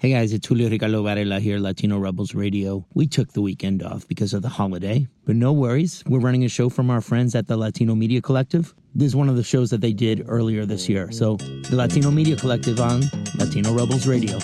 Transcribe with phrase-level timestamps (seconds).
[0.00, 2.86] Hey guys, it's Julio Ricardo Varela here, Latino Rebels Radio.
[2.94, 6.04] We took the weekend off because of the holiday, but no worries.
[6.06, 8.76] We're running a show from our friends at the Latino Media Collective.
[8.94, 11.10] This is one of the shows that they did earlier this year.
[11.10, 13.02] So, the Latino Media Collective on
[13.40, 14.38] Latino Rebels Radio.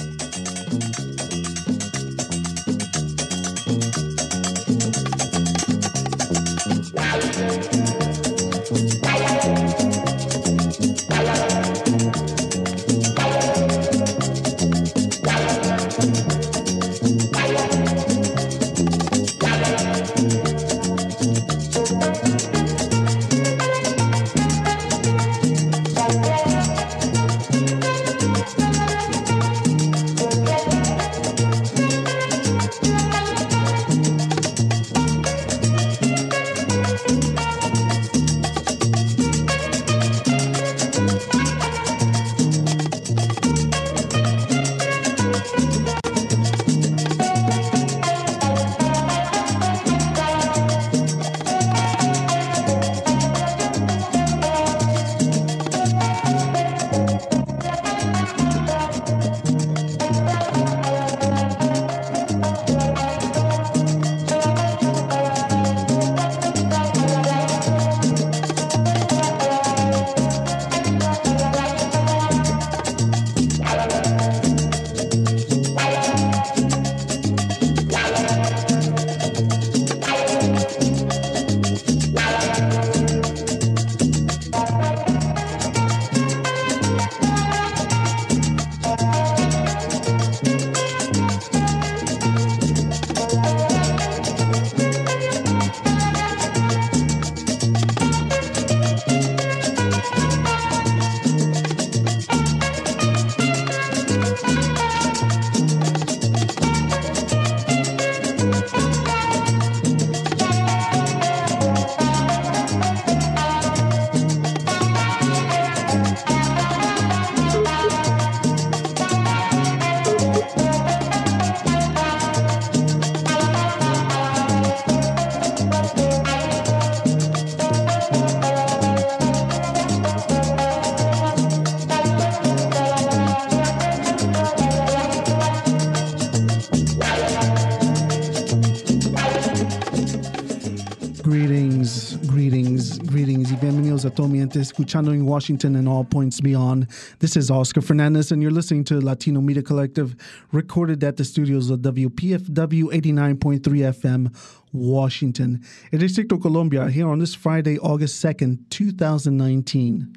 [144.64, 146.88] Escuchando en Washington and all points beyond.
[147.18, 150.16] This is Oscar Fernandez, and you're listening to Latino Media Collective,
[150.52, 154.34] recorded at the studios of WPFW 89.3 FM,
[154.72, 155.62] Washington.
[155.92, 160.16] El Distrito Colombia, here on this Friday, August 2nd, 2019.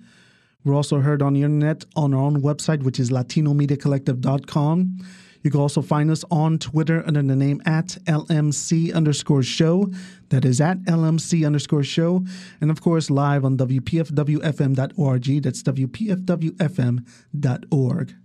[0.64, 4.98] We're also heard on the internet on our own website, which is latinomediacollective.com.
[5.44, 9.90] You can also find us on Twitter under the name at LMC underscore show.
[10.30, 12.26] That is at LMC underscore show.
[12.60, 15.44] And of course, live on WPFWFM.org.
[15.44, 18.16] That's WPFWFM.org.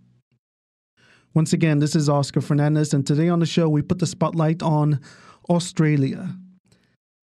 [1.35, 4.63] Once again, this is Oscar Fernandez, and today on the show, we put the spotlight
[4.63, 5.01] on
[5.49, 6.37] Australia.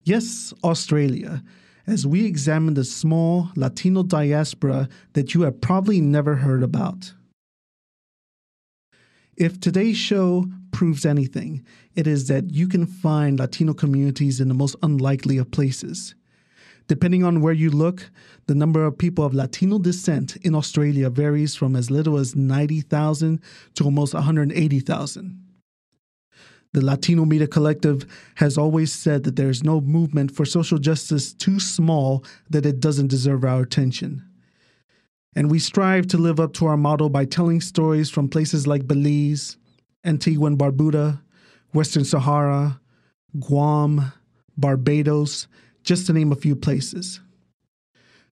[0.02, 1.44] Yes, Australia,
[1.86, 7.14] as we examine the small Latino diaspora that you have probably never heard about.
[9.40, 11.64] If today's show proves anything,
[11.94, 16.14] it is that you can find Latino communities in the most unlikely of places.
[16.88, 18.10] Depending on where you look,
[18.48, 23.40] the number of people of Latino descent in Australia varies from as little as 90,000
[23.76, 25.42] to almost 180,000.
[26.74, 31.32] The Latino Media Collective has always said that there is no movement for social justice
[31.32, 34.29] too small that it doesn't deserve our attention.
[35.36, 38.86] And we strive to live up to our motto by telling stories from places like
[38.86, 39.56] Belize,
[40.04, 41.20] Antigua and Barbuda,
[41.72, 42.80] Western Sahara,
[43.38, 44.12] Guam,
[44.56, 45.46] Barbados,
[45.84, 47.20] just to name a few places.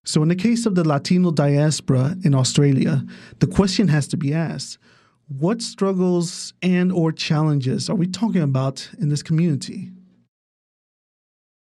[0.05, 3.05] So, in the case of the Latino diaspora in Australia,
[3.41, 4.79] the question has to be asked
[5.29, 9.91] what struggles and or challenges are we talking about in this community?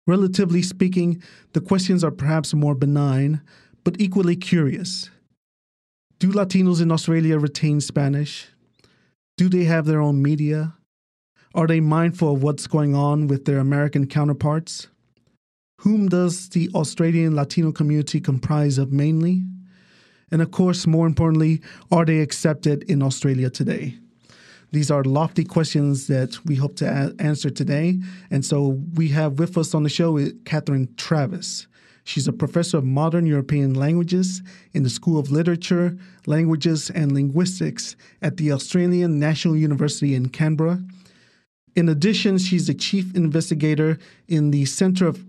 [0.07, 1.21] Relatively speaking,
[1.53, 3.43] the questions are perhaps more benign,
[3.83, 5.11] but equally curious.
[6.19, 8.49] Do Latinos in Australia retain Spanish?
[9.37, 10.75] Do they have their own media?
[11.55, 14.89] Are they mindful of what's going on with their American counterparts?
[15.83, 19.45] Whom does the Australian Latino community comprise of mainly?
[20.33, 21.61] And of course, more importantly,
[21.93, 23.97] are they accepted in Australia today?
[24.73, 28.01] These are lofty questions that we hope to a- answer today.
[28.29, 31.69] And so we have with us on the show eh, Catherine Travis.
[32.09, 34.41] She's a professor of modern European languages
[34.73, 35.95] in the School of Literature,
[36.25, 40.83] Languages, and Linguistics at the Australian National University in Canberra.
[41.77, 45.23] In addition, she's the chief investigator in the Center of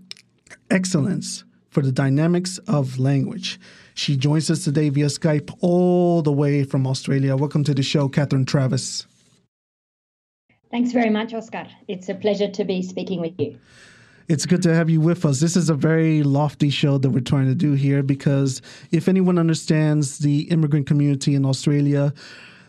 [0.70, 3.60] Excellence for the Dynamics of Language.
[3.92, 7.36] She joins us today via Skype all the way from Australia.
[7.36, 9.06] Welcome to the show, Catherine Travis.
[10.70, 11.66] Thanks very much, Oscar.
[11.88, 13.58] It's a pleasure to be speaking with you.
[14.30, 15.40] It's good to have you with us.
[15.40, 18.62] This is a very lofty show that we're trying to do here because
[18.92, 22.14] if anyone understands the immigrant community in Australia,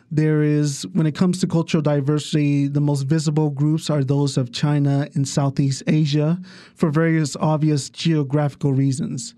[0.10, 4.52] there is, when it comes to cultural diversity, the most visible groups are those of
[4.52, 6.40] China and Southeast Asia
[6.74, 9.36] for various obvious geographical reasons.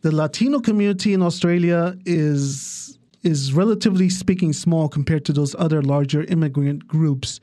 [0.00, 6.24] The Latino community in Australia is is relatively speaking small compared to those other larger
[6.24, 7.40] immigrant groups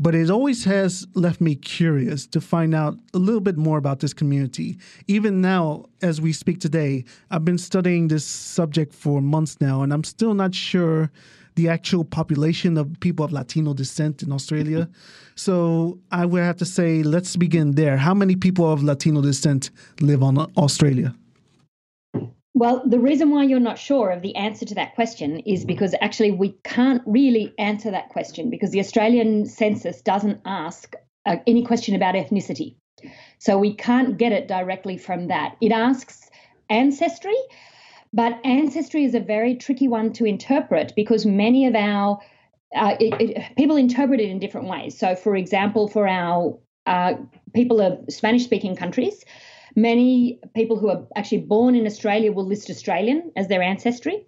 [0.00, 4.00] but it always has left me curious to find out a little bit more about
[4.00, 4.78] this community.
[5.06, 9.92] Even now, as we speak today, I've been studying this subject for months now, and
[9.92, 11.10] I'm still not sure
[11.54, 14.86] the actual population of people of Latino descent in Australia.
[14.86, 14.92] Mm-hmm.
[15.34, 17.98] So I would have to say, let's begin there.
[17.98, 19.70] How many people of Latino descent
[20.00, 21.14] live on Australia?
[22.54, 25.94] Well, the reason why you're not sure of the answer to that question is because
[26.00, 30.94] actually we can't really answer that question because the Australian census doesn't ask
[31.26, 32.74] uh, any question about ethnicity.
[33.38, 35.56] So we can't get it directly from that.
[35.60, 36.28] It asks
[36.68, 37.36] ancestry,
[38.12, 42.20] but ancestry is a very tricky one to interpret because many of our
[42.74, 44.96] uh, it, it, people interpret it in different ways.
[44.96, 46.56] So, for example, for our
[46.86, 47.14] uh,
[47.52, 49.24] people of Spanish speaking countries,
[49.76, 54.26] Many people who are actually born in Australia will list Australian as their ancestry.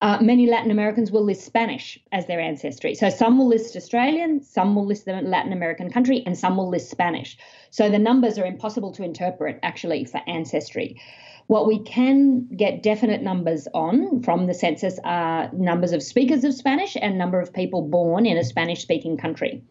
[0.00, 2.94] Uh, many Latin Americans will list Spanish as their ancestry.
[2.94, 6.68] So some will list Australian, some will list the Latin American country, and some will
[6.68, 7.38] list Spanish.
[7.70, 11.00] So the numbers are impossible to interpret actually for ancestry.
[11.46, 16.54] What we can get definite numbers on from the census are numbers of speakers of
[16.54, 19.62] Spanish and number of people born in a Spanish speaking country.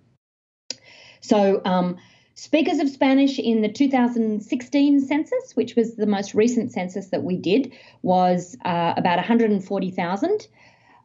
[1.21, 1.97] So um,
[2.35, 7.37] Speakers of Spanish in the 2016 census, which was the most recent census that we
[7.37, 10.47] did, was uh, about 140,000.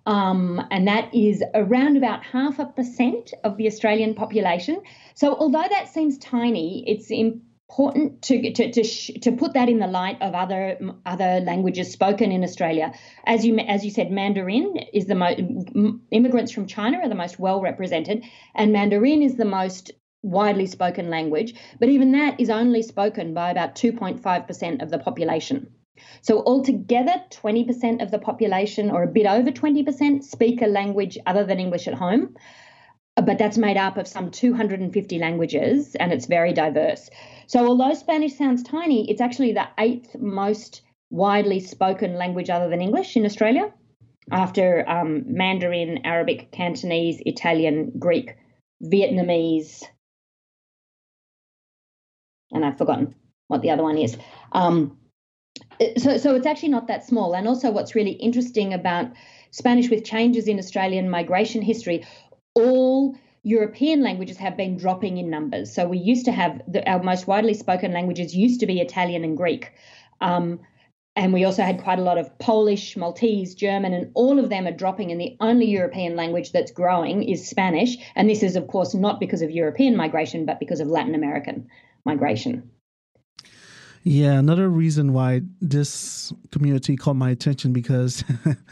[0.07, 4.81] Um, and that is around about half a percent of the Australian population.
[5.15, 9.79] So, although that seems tiny, it's important to to to, sh- to put that in
[9.79, 12.95] the light of other other languages spoken in Australia.
[13.27, 15.39] As you as you said, Mandarin is the most
[16.11, 19.93] immigrants from China are the most well represented, and Mandarin is the most
[20.23, 25.69] widely spoken language, but even that is only spoken by about 2.5% of the population.
[26.21, 31.45] So, altogether, 20% of the population, or a bit over 20%, speak a language other
[31.45, 32.37] than English at home.
[33.17, 37.11] But that's made up of some 250 languages and it's very diverse.
[37.49, 42.81] So, although Spanish sounds tiny, it's actually the eighth most widely spoken language other than
[42.81, 43.73] English in Australia
[44.31, 48.37] after um, Mandarin, Arabic, Cantonese, Italian, Greek,
[48.85, 49.83] Vietnamese,
[52.53, 53.15] and I've forgotten
[53.49, 54.17] what the other one is.
[54.53, 54.99] Um,
[55.97, 57.35] so, so it's actually not that small.
[57.35, 59.11] And also, what's really interesting about
[59.51, 62.07] Spanish with changes in Australian migration history,
[62.55, 65.73] all European languages have been dropping in numbers.
[65.73, 69.25] So we used to have the, our most widely spoken languages used to be Italian
[69.25, 69.73] and Greek.
[70.21, 70.61] Um,
[71.17, 74.67] and we also had quite a lot of Polish, Maltese, German, and all of them
[74.67, 75.11] are dropping.
[75.11, 77.97] And the only European language that's growing is Spanish.
[78.15, 81.69] And this is, of course, not because of European migration, but because of Latin American
[82.09, 82.69] migration.
[84.03, 88.25] Yeah, another reason why this community caught my attention because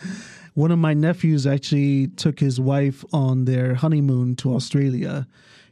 [0.55, 5.27] one of my nephews actually took his wife on their honeymoon to Australia.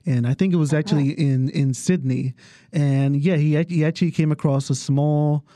[0.05, 2.35] And I think it was actually in, in Sydney.
[2.73, 5.47] And yeah, he, he actually came across a small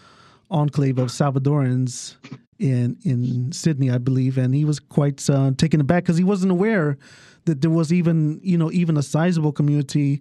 [0.50, 2.16] enclave of Salvadorans
[2.58, 6.50] in in Sydney, I believe, and he was quite uh, taken aback because he wasn't
[6.50, 6.98] aware
[7.44, 10.20] that there was even you know even a sizable community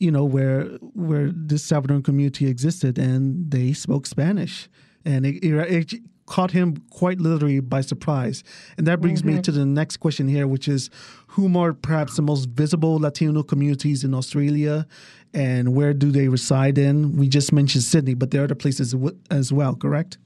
[0.00, 0.64] you know where
[0.94, 4.68] where this Salvadoran community existed, and they spoke Spanish,
[5.04, 8.44] and it, it, it caught him quite literally by surprise.
[8.78, 9.36] And that brings mm-hmm.
[9.36, 10.88] me to the next question here, which is
[11.26, 14.86] who are perhaps the most visible Latino communities in Australia
[15.32, 17.16] and where do they reside in?
[17.16, 18.94] We just mentioned Sydney, but there are other places
[19.30, 20.18] as well, correct?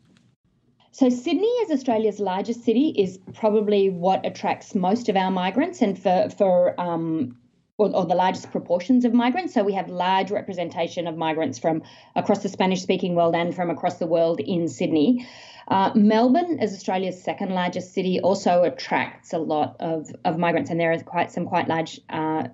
[0.92, 5.82] So, Sydney, as Australia's largest city, is probably what attracts most of our migrants.
[5.82, 7.36] And for, for um,
[7.76, 9.54] or, or, the largest proportions of migrants.
[9.54, 11.82] So we have large representation of migrants from
[12.14, 15.26] across the Spanish speaking world and from across the world in Sydney.
[15.66, 20.78] Uh, Melbourne, as Australia's second largest city, also attracts a lot of, of migrants, and
[20.78, 22.44] there are quite some quite large uh,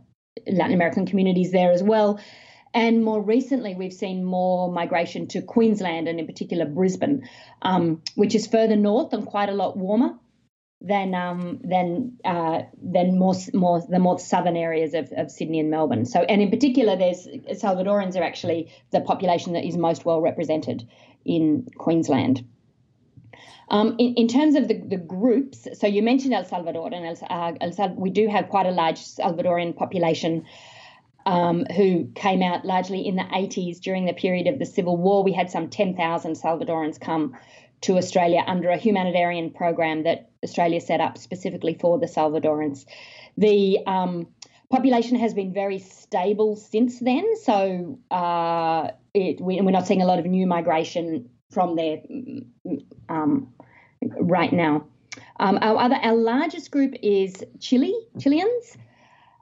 [0.47, 2.21] Latin American communities there as well.
[2.73, 7.29] And more recently, we've seen more migration to Queensland and, in particular, Brisbane,
[7.63, 10.15] um, which is further north and quite a lot warmer
[10.81, 15.71] than um, than uh, than more more the more southern areas of, of Sydney and
[15.71, 16.07] Melbourne.
[16.07, 20.89] So, and in particular, there's Salvadorans are actually the population that is most well represented
[21.25, 22.45] in Queensland.
[23.69, 27.17] Um, in, in, terms of the, the, groups, so you mentioned El Salvador, and El,
[27.31, 30.45] uh, El, we do have quite a large Salvadorian population
[31.25, 35.23] um, who came out largely in the 80s during the period of the Civil War.
[35.23, 37.37] We had some 10,000 Salvadorans come
[37.83, 42.87] to Australia under a humanitarian program that Australia set up specifically for the Salvadorans.
[43.37, 44.29] The um,
[44.71, 50.07] population has been very stable since then, so uh, it, we, are not seeing a
[50.07, 52.01] lot of new migration from there
[53.09, 53.53] um,
[54.03, 54.87] right now.
[55.39, 58.77] Um, our other, our largest group is Chile, Chileans,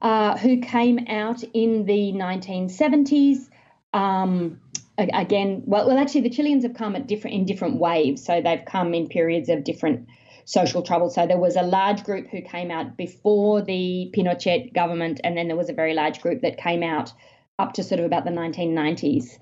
[0.00, 3.49] uh, who came out in the 1970s.
[3.93, 4.61] Um,
[4.97, 8.25] again, well, well, actually, the Chileans have come at different in different waves.
[8.25, 10.09] So they've come in periods of different
[10.49, 11.11] social trouble.
[11.11, 15.47] So there was a large group who came out before the Pinochet government, and then
[15.47, 17.12] there was a very large group that came out
[17.59, 19.38] up to sort of about the 1990s.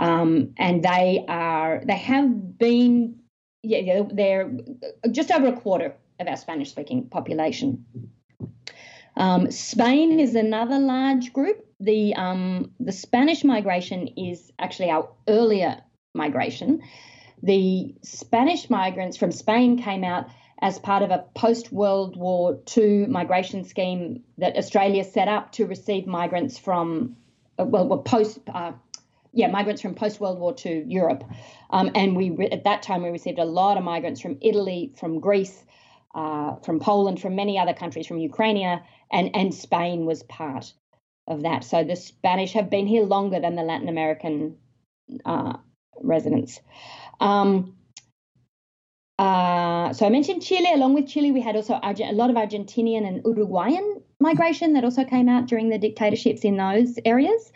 [0.00, 3.20] Um, and they are they have been
[3.62, 4.50] yeah they're
[5.12, 7.84] just over a quarter of our Spanish speaking population.
[9.16, 11.64] Um, Spain is another large group.
[11.78, 15.80] The um, the Spanish migration is actually our earlier
[16.12, 16.82] migration.
[17.42, 20.28] The Spanish migrants from Spain came out
[20.62, 25.66] as part of a post World War II migration scheme that Australia set up to
[25.66, 27.16] receive migrants from,
[27.58, 28.72] uh, well, well post, uh,
[29.32, 31.24] yeah, migrants from post World War II Europe.
[31.70, 35.20] Um, and we at that time we received a lot of migrants from Italy, from
[35.20, 35.64] Greece,
[36.14, 38.80] uh, from Poland, from many other countries, from Ukraine,
[39.12, 40.72] and and Spain was part
[41.26, 41.64] of that.
[41.64, 44.56] So the Spanish have been here longer than the Latin American
[45.24, 45.54] uh,
[46.02, 46.60] residents.
[47.20, 47.76] Um,
[49.20, 50.72] uh, so I mentioned Chile.
[50.72, 55.04] Along with Chile, we had also a lot of Argentinian and Uruguayan migration that also
[55.04, 57.52] came out during the dictatorships in those areas.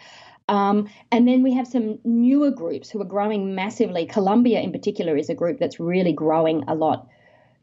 [0.46, 4.04] Um, and then we have some newer groups who are growing massively.
[4.04, 7.08] Colombia, in particular, is a group that's really growing a lot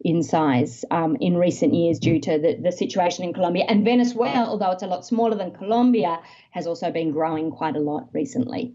[0.03, 3.65] in size um, in recent years due to the, the situation in Colombia.
[3.67, 7.79] And Venezuela, although it's a lot smaller than Colombia, has also been growing quite a
[7.79, 8.73] lot recently.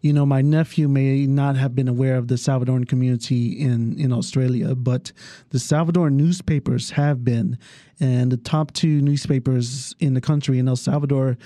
[0.00, 4.12] You know, my nephew may not have been aware of the Salvadoran community in, in
[4.12, 5.12] Australia, but
[5.50, 7.58] the Salvadoran newspapers have been.
[7.98, 11.36] And the top two newspapers in the country in El Salvador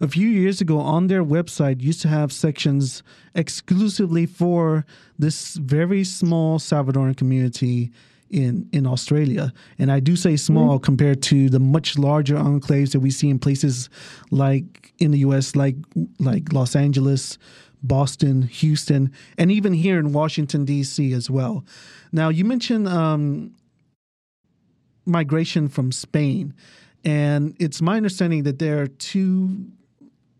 [0.00, 3.02] a few years ago on their website used to have sections
[3.34, 4.86] exclusively for
[5.18, 7.90] this very small Salvadoran community
[8.30, 9.52] in in Australia.
[9.78, 10.84] And I do say small mm-hmm.
[10.84, 13.88] compared to the much larger enclaves that we see in places
[14.30, 15.76] like in the US like
[16.18, 17.38] like Los Angeles,
[17.82, 21.12] Boston, Houston, and even here in Washington D.C.
[21.12, 21.64] as well.
[22.12, 23.54] Now, you mentioned um,
[25.06, 26.54] migration from Spain,
[27.04, 29.66] and it's my understanding that there are two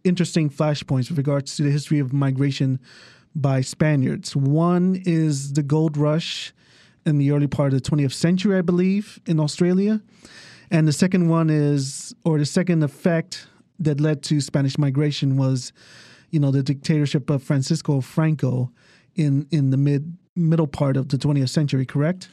[0.04, 2.80] interesting flashpoints with regards to the history of migration
[3.34, 4.34] by Spaniards.
[4.34, 6.52] One is the gold rush
[7.06, 10.00] in the early part of the 20th century, I believe, in Australia.
[10.70, 13.46] And the second one is, or the second effect
[13.78, 15.72] that led to Spanish migration was,
[16.30, 18.70] you know, the dictatorship of Francisco Franco
[19.14, 22.28] in in the mid middle part of the 20th century, correct?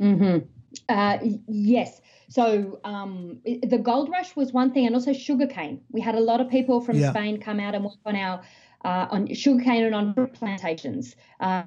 [0.00, 0.46] Mm-hmm.
[0.88, 2.00] Uh, yes.
[2.28, 5.80] So um, the gold rush was one thing, and also sugarcane.
[5.90, 7.10] We had a lot of people from yeah.
[7.10, 8.42] Spain come out and work on our
[8.84, 11.16] uh, on sugarcane and on plantations.
[11.40, 11.64] Uh,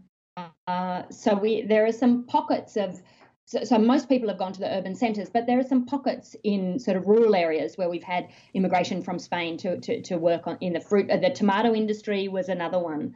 [0.68, 3.02] uh, so we there are some pockets of
[3.48, 6.36] so, so, most people have gone to the urban centres, but there are some pockets
[6.44, 10.48] in sort of rural areas where we've had immigration from Spain to, to, to work
[10.48, 11.10] on in the fruit.
[11.10, 13.16] Uh, the tomato industry was another one.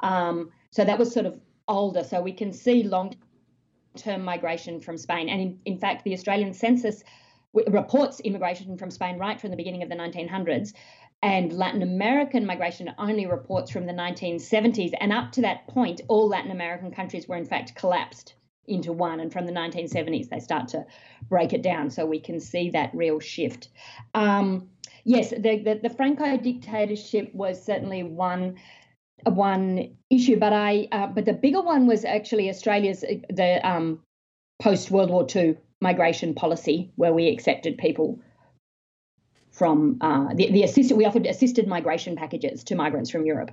[0.00, 2.04] Um, so that was sort of older.
[2.04, 3.16] So we can see long
[3.96, 5.28] term migration from Spain.
[5.28, 7.04] And in, in fact, the Australian census
[7.52, 10.72] reports immigration from Spain right from the beginning of the 1900s.
[11.22, 14.92] And Latin American migration only reports from the 1970s.
[14.98, 18.36] And up to that point, all Latin American countries were in fact collapsed
[18.68, 19.20] into one.
[19.20, 20.84] And from the 1970s, they start to
[21.28, 21.90] break it down.
[21.90, 23.68] So we can see that real shift.
[24.14, 24.68] Um,
[25.04, 28.56] yes, the, the, the Franco dictatorship was certainly one
[29.24, 34.00] one issue, but I uh, but the bigger one was actually Australia's uh, the um,
[34.60, 38.20] post World War II migration policy, where we accepted people
[39.50, 43.50] from uh, the the assisted we offered assisted migration packages to migrants from Europe,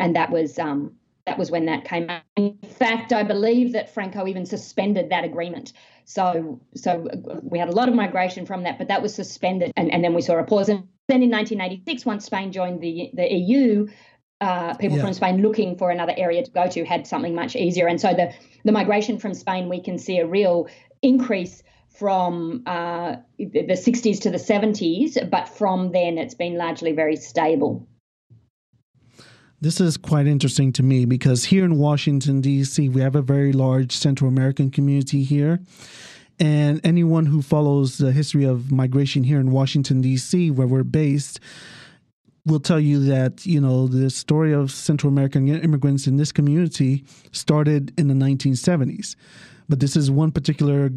[0.00, 0.94] and that was um,
[1.26, 2.22] that was when that came out.
[2.36, 5.72] In fact, I believe that Franco even suspended that agreement.
[6.04, 7.08] So so
[7.42, 10.14] we had a lot of migration from that, but that was suspended, and, and then
[10.14, 10.68] we saw a pause.
[10.68, 13.88] And then in 1986, once Spain joined the the EU,
[14.40, 15.04] uh, people yeah.
[15.04, 17.86] from Spain looking for another area to go to had something much easier.
[17.86, 18.32] And so the,
[18.64, 20.68] the migration from Spain, we can see a real
[21.02, 27.16] increase from uh, the 60s to the 70s, but from then it's been largely very
[27.16, 27.86] stable.
[29.64, 33.50] This is quite interesting to me because here in Washington, D.C., we have a very
[33.50, 35.58] large Central American community here.
[36.38, 41.40] And anyone who follows the history of migration here in Washington, D.C., where we're based,
[42.44, 47.02] will tell you that you know the story of Central American immigrants in this community
[47.32, 49.16] started in the 1970s,
[49.66, 50.90] but this is one particular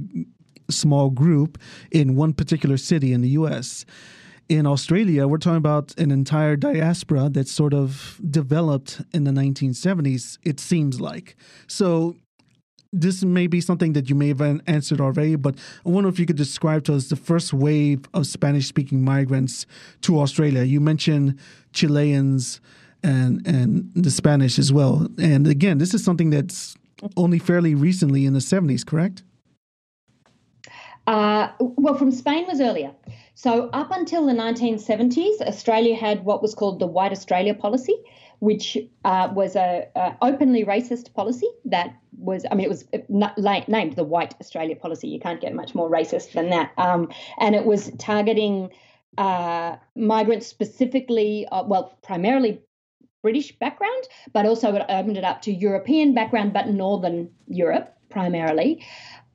[0.70, 1.58] small group
[1.92, 3.86] in one particular city in the U.S.
[4.50, 10.38] In Australia, we're talking about an entire diaspora that sort of developed in the 1970s.
[10.44, 11.36] It seems like
[11.68, 12.16] so
[12.94, 16.26] this may be something that you may have answered already, but I wonder if you
[16.26, 19.66] could describe to us the first wave of Spanish speaking migrants
[20.02, 20.64] to Australia.
[20.64, 21.38] You mentioned
[21.74, 22.62] Chileans
[23.04, 25.08] and and the Spanish as well.
[25.20, 26.76] And again, this is something that's
[27.16, 29.24] only fairly recently in the 70s, correct?
[31.06, 32.92] Uh, well, from Spain was earlier.
[33.38, 37.94] So up until the 1970s, Australia had what was called the White Australia policy,
[38.40, 38.76] which
[39.06, 39.88] uh, was a,
[40.24, 42.86] openly racist policy that was, I mean, it was
[43.68, 45.08] named the White Australia policy.
[45.10, 46.72] You can't get much more racist than that.
[46.80, 48.72] Um, and it was targeting
[49.20, 52.60] uh, migrants specifically, uh, well, primarily
[53.22, 54.04] British background,
[54.34, 58.84] but also it opened it up to European background, but Northern Europe primarily.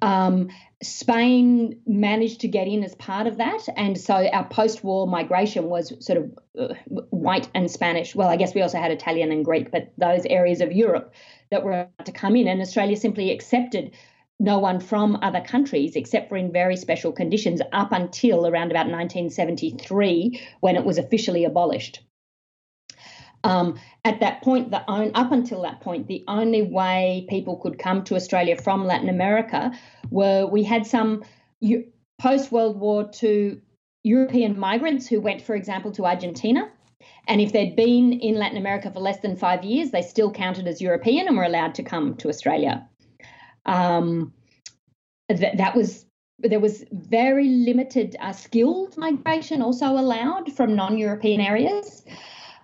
[0.03, 0.49] Um,
[0.83, 3.69] Spain managed to get in as part of that.
[3.77, 6.75] And so our post war migration was sort of uh,
[7.11, 8.15] white and Spanish.
[8.15, 11.15] Well, I guess we also had Italian and Greek, but those areas of Europe
[11.51, 12.49] that were to come in.
[12.49, 13.93] And Australia simply accepted
[14.41, 18.87] no one from other countries except for in very special conditions up until around about
[18.87, 22.01] 1973 when it was officially abolished.
[23.45, 27.79] Um, at that point, the on, up until that point, the only way people could
[27.79, 29.73] come to Australia from Latin America
[30.11, 31.25] were we had some
[32.21, 33.61] post World War II
[34.05, 36.71] European migrants who went, for example, to Argentina.
[37.27, 40.67] And if they'd been in Latin America for less than five years, they still counted
[40.67, 42.89] as European and were allowed to come to Australia.
[43.67, 44.33] Um,
[45.29, 46.07] th- that was
[46.39, 52.05] there was very limited uh, skilled migration also allowed from non-European areas.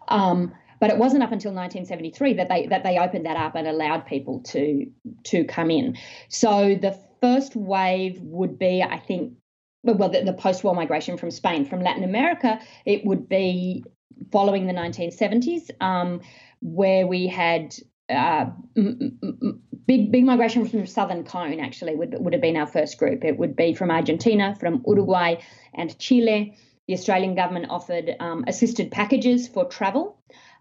[0.09, 3.67] Um, but it wasn't up until 1973 that they that they opened that up and
[3.67, 4.87] allowed people to
[5.25, 5.97] to come in.
[6.29, 9.35] So the first wave would be, I think,
[9.83, 13.85] well, the, the post-war migration from Spain, from Latin America, it would be
[14.31, 16.21] following the 1970s, um,
[16.61, 17.75] where we had
[18.09, 22.99] uh, big big migration from the southern cone actually would would have been our first
[22.99, 23.25] group.
[23.25, 25.37] It would be from Argentina, from Uruguay,
[25.75, 26.57] and Chile.
[26.87, 30.19] The Australian government offered um, assisted packages for travel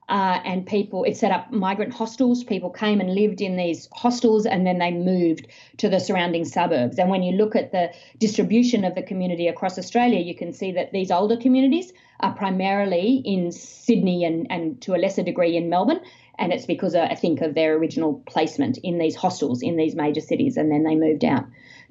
[0.09, 2.43] uh, and people it set up migrant hostels.
[2.43, 6.97] People came and lived in these hostels and then they moved to the surrounding suburbs.
[6.97, 10.71] And when you look at the distribution of the community across australia you can see
[10.71, 11.91] that these older communities
[12.21, 16.01] are primarily in sydney and, and to a lesser degree in melbourne.
[16.39, 19.95] And it's because uh, i think of their original placement in these hostels in these
[19.95, 20.57] major cities.
[20.57, 21.45] And then they moved out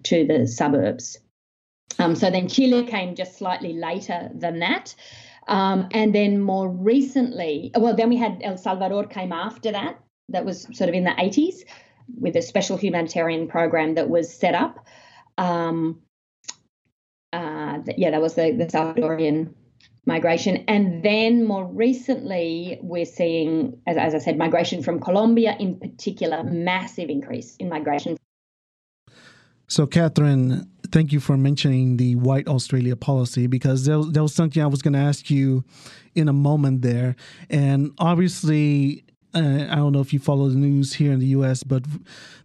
[0.04, 1.18] to the suburbs
[1.98, 4.94] um, so then chile came just slightly later than that
[5.48, 10.00] um, and then more recently, well, then we had El Salvador came after that.
[10.30, 11.58] That was sort of in the 80s
[12.18, 14.86] with a special humanitarian program that was set up.
[15.38, 16.02] Um,
[17.32, 19.54] uh, yeah, that was the, the Salvadorian
[20.04, 20.64] migration.
[20.68, 26.42] And then more recently, we're seeing, as, as I said, migration from Colombia in particular,
[26.42, 28.16] massive increase in migration.
[29.68, 34.66] So, Catherine, thank you for mentioning the white Australia policy because that was, something I
[34.66, 35.64] was going to ask you
[36.14, 37.16] in a moment there.
[37.50, 41.64] And obviously, uh, I don't know if you follow the news here in the U.S.,
[41.64, 41.84] but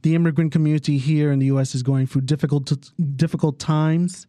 [0.02, 1.76] the immigrant community here in the U.S.
[1.76, 4.26] is going through difficult difficult times.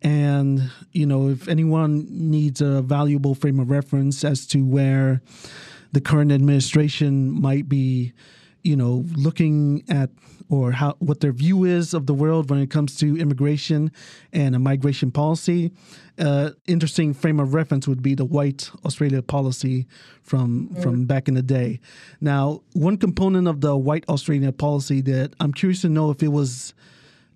[0.00, 5.22] And you know, if anyone needs a valuable frame of reference as to where
[5.90, 8.12] the current administration might be,
[8.62, 10.10] you know, looking at
[10.50, 13.90] or how what their view is of the world when it comes to immigration
[14.32, 15.70] and a migration policy.
[16.18, 19.86] Uh, interesting frame of reference would be the white Australia policy
[20.22, 20.82] from mm.
[20.82, 21.80] from back in the day.
[22.20, 26.28] Now, one component of the white Australia policy that I'm curious to know if it
[26.28, 26.74] was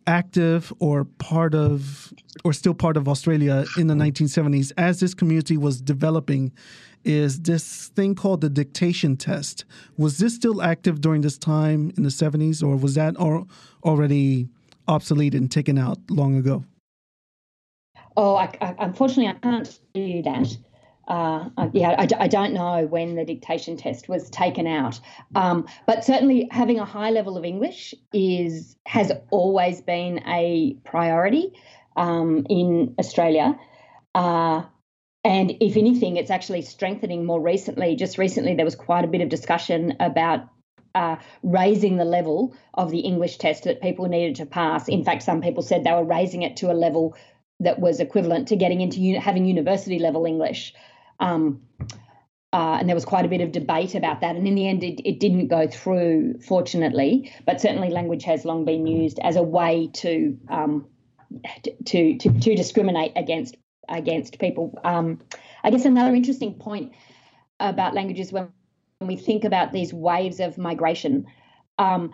[0.06, 2.12] active or part of
[2.44, 6.52] or still part of Australia in the 1970s as this community was developing
[7.04, 9.64] is this thing called the dictation test.
[9.96, 13.16] Was this still active during this time in the 70s, or was that
[13.84, 14.48] already
[14.88, 16.64] obsolete and taken out long ago?
[18.16, 20.56] Oh, I, I, unfortunately, I can't do that.
[21.08, 25.00] uh, yeah, I, I, don't know when the dictation test was taken out,
[25.34, 31.52] um, but certainly having a high level of English is has always been a priority
[31.96, 33.58] um, in Australia.
[34.14, 34.62] Uh,
[35.24, 37.94] and if anything, it's actually strengthening more recently.
[37.94, 40.48] Just recently, there was quite a bit of discussion about
[40.94, 44.88] uh, raising the level of the English test that people needed to pass.
[44.88, 47.16] In fact, some people said they were raising it to a level
[47.60, 50.74] that was equivalent to getting into having university level English.
[51.20, 51.62] Um,
[52.52, 54.36] uh, and there was quite a bit of debate about that.
[54.36, 57.32] And in the end, it, it, didn't go through, fortunately.
[57.46, 60.86] But certainly, language has long been used as a way to um,
[61.86, 63.56] to, to, to discriminate against
[63.88, 64.78] against people.
[64.84, 65.20] Um,
[65.64, 66.92] I guess another interesting point
[67.60, 68.48] about languages when
[69.00, 71.26] we think about these waves of migration.
[71.78, 72.12] Um,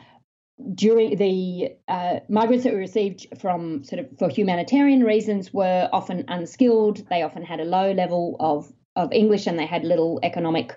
[0.75, 6.25] during the uh, migrants that we received from sort of for humanitarian reasons were often
[6.29, 7.09] unskilled.
[7.09, 10.77] They often had a low level of of English and they had little economic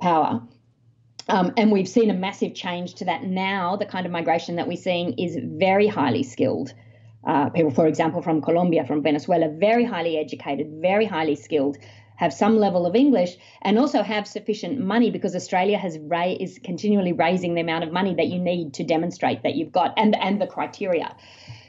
[0.00, 0.40] power.
[1.28, 3.74] Um, and we've seen a massive change to that now.
[3.74, 6.72] The kind of migration that we're seeing is very highly skilled.
[7.26, 11.76] Uh, people, for example, from Colombia, from Venezuela, very highly educated, very highly skilled,
[12.16, 16.60] have some level of English, and also have sufficient money because Australia has ra- is
[16.62, 20.16] continually raising the amount of money that you need to demonstrate that you've got and
[20.16, 21.14] and the criteria.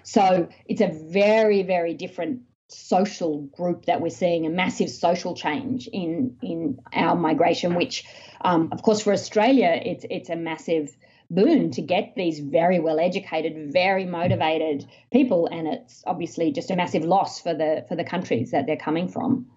[0.04, 5.88] So it's a very very different social group that we're seeing a massive social change
[5.88, 8.06] in in our migration, which,
[8.42, 10.96] um, of course, for Australia, it's it's a massive
[11.30, 16.76] boon to get these very well educated, very motivated people, and it's obviously just a
[16.76, 19.48] massive loss for the for the countries that they're coming from.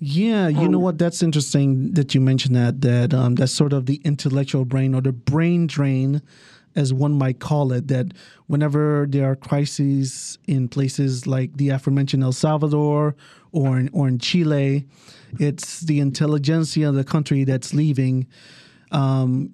[0.00, 0.98] Yeah, you um, know what?
[0.98, 2.80] That's interesting that you mentioned that.
[2.82, 6.22] That um, that's sort of the intellectual brain or the brain drain,
[6.76, 7.88] as one might call it.
[7.88, 8.14] That
[8.46, 13.16] whenever there are crises in places like the aforementioned El Salvador
[13.50, 14.86] or in, or in Chile,
[15.40, 18.28] it's the intelligentsia of the country that's leaving.
[18.92, 19.52] Um,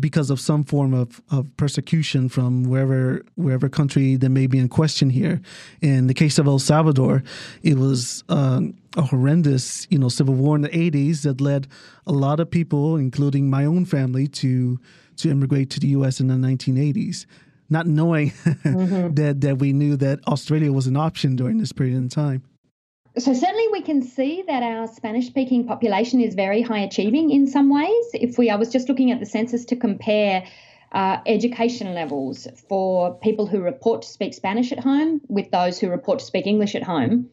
[0.00, 4.68] because of some form of, of persecution from wherever wherever country that may be in
[4.68, 5.40] question here.
[5.80, 7.22] In the case of El Salvador,
[7.62, 8.60] it was uh,
[8.96, 11.68] a horrendous, you know, civil war in the '80s that led
[12.06, 14.78] a lot of people, including my own family, to
[15.18, 16.20] to immigrate to the U.S.
[16.20, 17.26] in the 1980s,
[17.70, 19.14] not knowing mm-hmm.
[19.14, 22.42] that that we knew that Australia was an option during this period in time.
[23.18, 27.46] So certainly we can see that our Spanish speaking population is very high achieving in
[27.46, 28.06] some ways.
[28.12, 30.46] If we I was just looking at the census to compare
[30.92, 35.88] uh, education levels for people who report to speak Spanish at home with those who
[35.88, 37.30] report to speak English at home.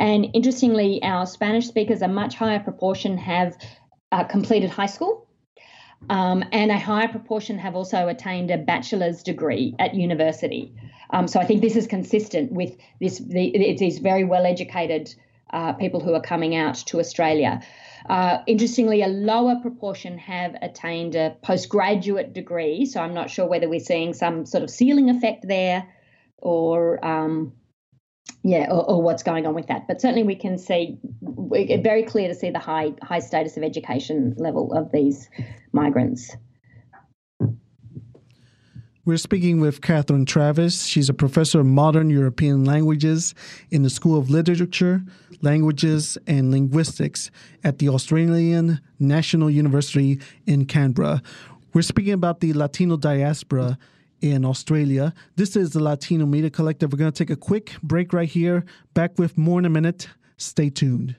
[0.00, 3.56] And interestingly, our Spanish speakers, a much higher proportion have
[4.10, 5.26] uh, completed high school.
[6.08, 10.72] Um, and a higher proportion have also attained a bachelor's degree at university.
[11.10, 13.18] Um, so I think this is consistent with this.
[13.18, 15.14] The, these very well educated
[15.50, 17.62] uh, people who are coming out to Australia.
[18.08, 22.86] Uh, interestingly, a lower proportion have attained a postgraduate degree.
[22.86, 25.86] So I'm not sure whether we're seeing some sort of ceiling effect there,
[26.36, 27.52] or um,
[28.42, 29.88] yeah, or, or, what's going on with that.
[29.88, 34.34] But certainly, we can see very clear to see the high high status of education
[34.36, 35.28] level of these
[35.72, 36.36] migrants.
[39.08, 40.84] We're speaking with Catherine Travis.
[40.84, 43.34] She's a professor of modern European languages
[43.70, 45.02] in the School of Literature,
[45.40, 47.30] Languages, and Linguistics
[47.64, 51.22] at the Australian National University in Canberra.
[51.72, 53.78] We're speaking about the Latino diaspora
[54.20, 55.14] in Australia.
[55.36, 56.92] This is the Latino Media Collective.
[56.92, 58.66] We're going to take a quick break right here.
[58.92, 60.10] Back with more in a minute.
[60.36, 61.16] Stay tuned.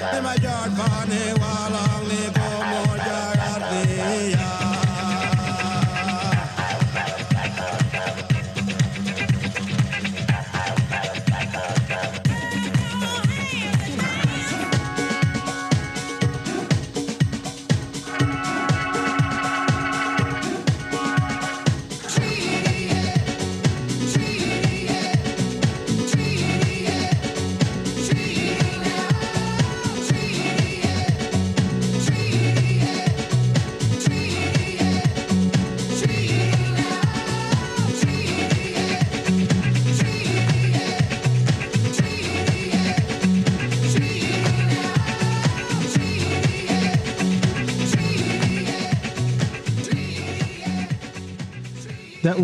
[0.00, 0.24] That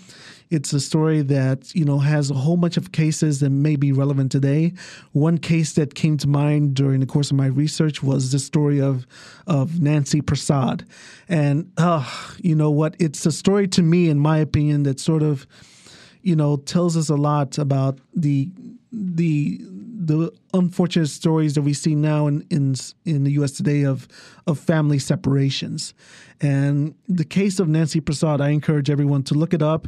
[0.50, 3.92] It's a story that, you know, has a whole bunch of cases that may be
[3.92, 4.74] relevant today.
[5.12, 8.80] One case that came to mind during the course of my research was the story
[8.82, 9.08] of
[9.48, 10.86] of Nancy Prasad.
[11.28, 12.06] And uh,
[12.42, 12.96] you know what?
[13.00, 15.48] It's a story to me, in my opinion, that sort of,
[16.22, 18.50] you know, tells us a lot about the
[18.96, 19.60] the
[19.98, 23.52] the unfortunate stories that we see now in in in the U.S.
[23.52, 24.08] today of
[24.48, 25.94] of family separations,
[26.40, 28.40] and the case of Nancy Prasad.
[28.40, 29.88] I encourage everyone to look it up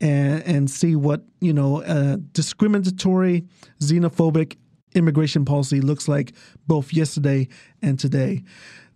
[0.00, 3.44] and and see what you know uh, discriminatory,
[3.80, 4.56] xenophobic
[4.94, 6.32] immigration policy looks like
[6.66, 7.48] both yesterday
[7.82, 8.42] and today.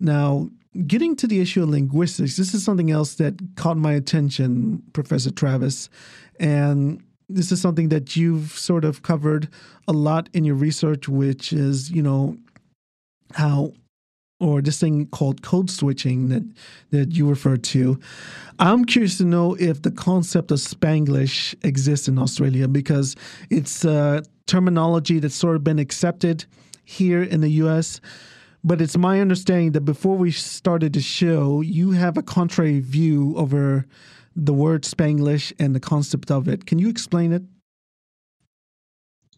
[0.00, 0.48] Now,
[0.86, 5.30] getting to the issue of linguistics, this is something else that caught my attention, Professor
[5.30, 5.90] Travis,
[6.38, 7.02] and
[7.34, 9.48] this is something that you've sort of covered
[9.88, 12.36] a lot in your research, which is, you know,
[13.34, 13.72] how
[14.40, 16.42] or this thing called code switching that
[16.90, 18.00] that you referred to.
[18.58, 23.16] I'm curious to know if the concept of Spanglish exists in Australia because
[23.50, 26.44] it's a terminology that's sort of been accepted
[26.84, 28.00] here in the U.S.
[28.64, 33.34] But it's my understanding that before we started the show, you have a contrary view
[33.36, 33.86] over
[34.36, 36.66] the word Spanglish and the concept of it.
[36.66, 37.42] Can you explain it?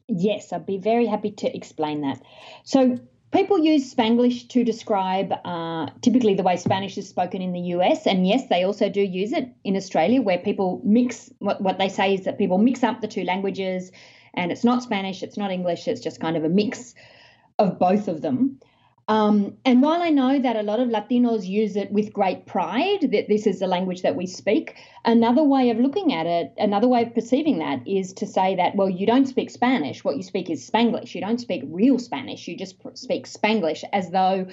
[0.09, 2.21] Yes, I'd be very happy to explain that.
[2.65, 2.99] So,
[3.33, 8.07] people use Spanglish to describe uh, typically the way Spanish is spoken in the US.
[8.07, 11.89] And yes, they also do use it in Australia, where people mix what, what they
[11.89, 13.91] say is that people mix up the two languages
[14.35, 16.95] and it's not Spanish, it's not English, it's just kind of a mix
[17.59, 18.59] of both of them.
[19.09, 23.11] Um, and while I know that a lot of Latinos use it with great pride,
[23.13, 26.89] that this is the language that we speak, another way of looking at it, another
[26.89, 30.05] way of perceiving that is to say that, well, you don't speak Spanish.
[30.05, 31.15] What you speak is Spanglish.
[31.15, 32.47] You don't speak real Spanish.
[32.47, 34.47] You just speak Spanglish as though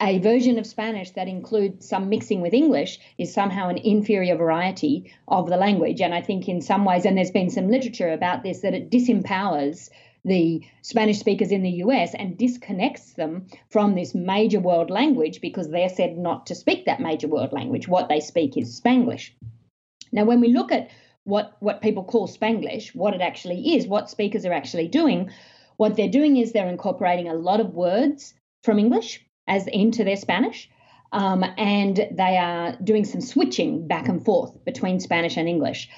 [0.00, 5.12] a version of Spanish that includes some mixing with English is somehow an inferior variety
[5.28, 6.00] of the language.
[6.00, 8.90] And I think in some ways, and there's been some literature about this, that it
[8.90, 9.90] disempowers
[10.24, 15.70] the Spanish speakers in the US and disconnects them from this major world language because
[15.70, 17.88] they're said not to speak that major world language.
[17.88, 19.30] What they speak is Spanglish.
[20.12, 20.90] Now, when we look at
[21.24, 25.30] what, what people call Spanglish, what it actually is, what speakers are actually doing,
[25.76, 30.16] what they're doing is they're incorporating a lot of words from English as into their
[30.16, 30.68] Spanish.
[31.12, 35.88] Um, and they are doing some switching back and forth between Spanish and English.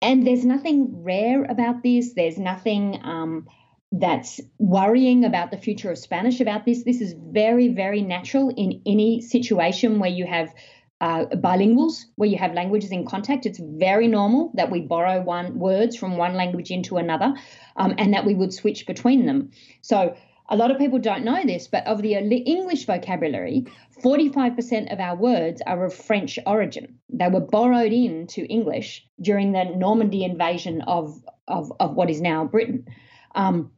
[0.00, 2.12] And there's nothing rare about this.
[2.12, 3.48] There's nothing um,
[3.92, 6.82] that's worrying about the future of Spanish about this.
[6.82, 10.54] This is very, very natural in any situation where you have
[11.02, 13.44] uh, bilinguals, where you have languages in contact.
[13.44, 17.34] It's very normal that we borrow one words from one language into another,
[17.76, 19.50] um, and that we would switch between them.
[19.82, 20.16] So
[20.48, 23.66] a lot of people don't know this, but of the English vocabulary,
[24.02, 26.98] 45% of our words are of French origin.
[27.10, 32.44] They were borrowed into English during the Normandy invasion of, of, of what is now
[32.44, 32.86] Britain.
[33.34, 33.70] Um,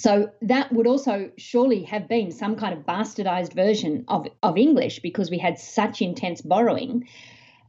[0.00, 5.00] so that would also surely have been some kind of bastardized version of, of English
[5.00, 7.06] because we had such intense borrowing.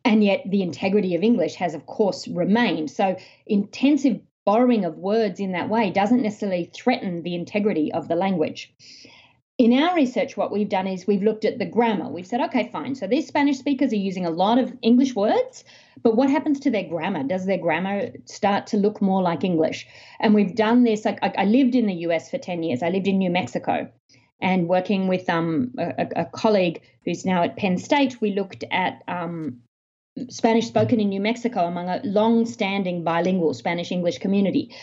[0.05, 2.89] And yet the integrity of English has, of course, remained.
[2.89, 3.17] So
[3.47, 8.73] intensive borrowing of words in that way doesn't necessarily threaten the integrity of the language.
[9.61, 12.09] In our research, what we've done is we've looked at the grammar.
[12.09, 12.95] We've said, okay, fine.
[12.95, 15.63] So these Spanish speakers are using a lot of English words,
[16.01, 17.21] but what happens to their grammar?
[17.21, 19.85] Does their grammar start to look more like English?
[20.19, 21.05] And we've done this.
[21.05, 22.81] Like I, lived in the US for 10 years.
[22.81, 23.87] I lived in New Mexico.
[24.41, 29.03] And working with um, a, a, colleague who's now at Penn State, we looked at
[29.07, 29.61] um,
[30.29, 34.75] Spanish spoken in New Mexico among a long standing bilingual Spanish English community.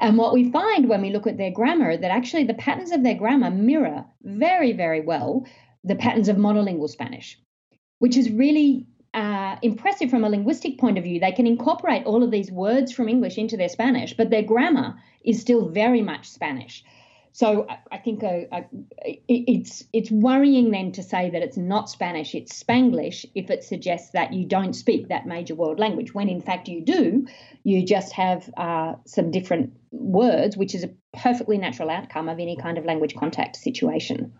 [0.00, 3.04] And what we find when we look at their grammar, that actually the patterns of
[3.04, 5.46] their grammar mirror very, very well
[5.84, 7.38] the patterns of monolingual Spanish,
[7.98, 11.20] which is really uh, impressive from a linguistic point of view.
[11.20, 14.96] They can incorporate all of these words from English into their Spanish, but their grammar
[15.24, 16.84] is still very much Spanish.
[17.32, 18.64] So I, I think a, a,
[19.26, 24.10] it's it's worrying then to say that it's not Spanish, it's Spanglish, if it suggests
[24.10, 27.26] that you don't speak that major world language, when in fact you do.
[27.64, 32.56] You just have uh, some different words, which is a perfectly natural outcome of any
[32.56, 34.32] kind of language contact situation.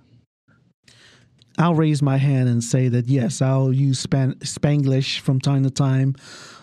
[1.58, 5.70] I'll raise my hand and say that yes, I'll use Span- Spanglish from time to
[5.70, 6.14] time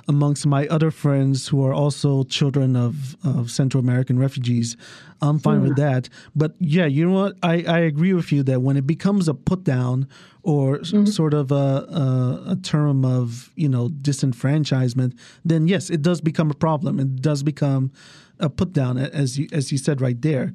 [0.07, 4.75] amongst my other friends who are also children of, of Central American refugees.
[5.21, 6.09] I'm fine with that.
[6.35, 7.37] But yeah, you know what?
[7.43, 10.07] I, I agree with you that when it becomes a put down
[10.41, 11.05] or mm-hmm.
[11.05, 16.49] sort of a, a, a, term of, you know, disenfranchisement, then yes, it does become
[16.49, 16.99] a problem.
[16.99, 17.91] It does become
[18.39, 20.53] a put down, as you, as you said right there.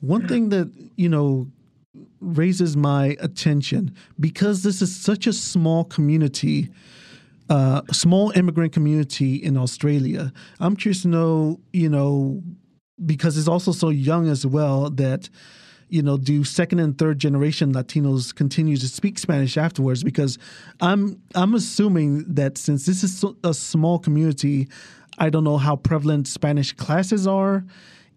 [0.00, 1.48] One thing that, you know,
[2.20, 6.70] raises my attention because this is such a small community,
[7.48, 10.32] uh, small immigrant community in Australia.
[10.60, 12.42] I'm curious to know, you know,
[13.04, 15.28] because it's also so young as well that
[15.88, 20.38] you know do second and third generation latinos continue to speak spanish afterwards because
[20.80, 24.68] i'm i'm assuming that since this is a small community
[25.18, 27.64] i don't know how prevalent spanish classes are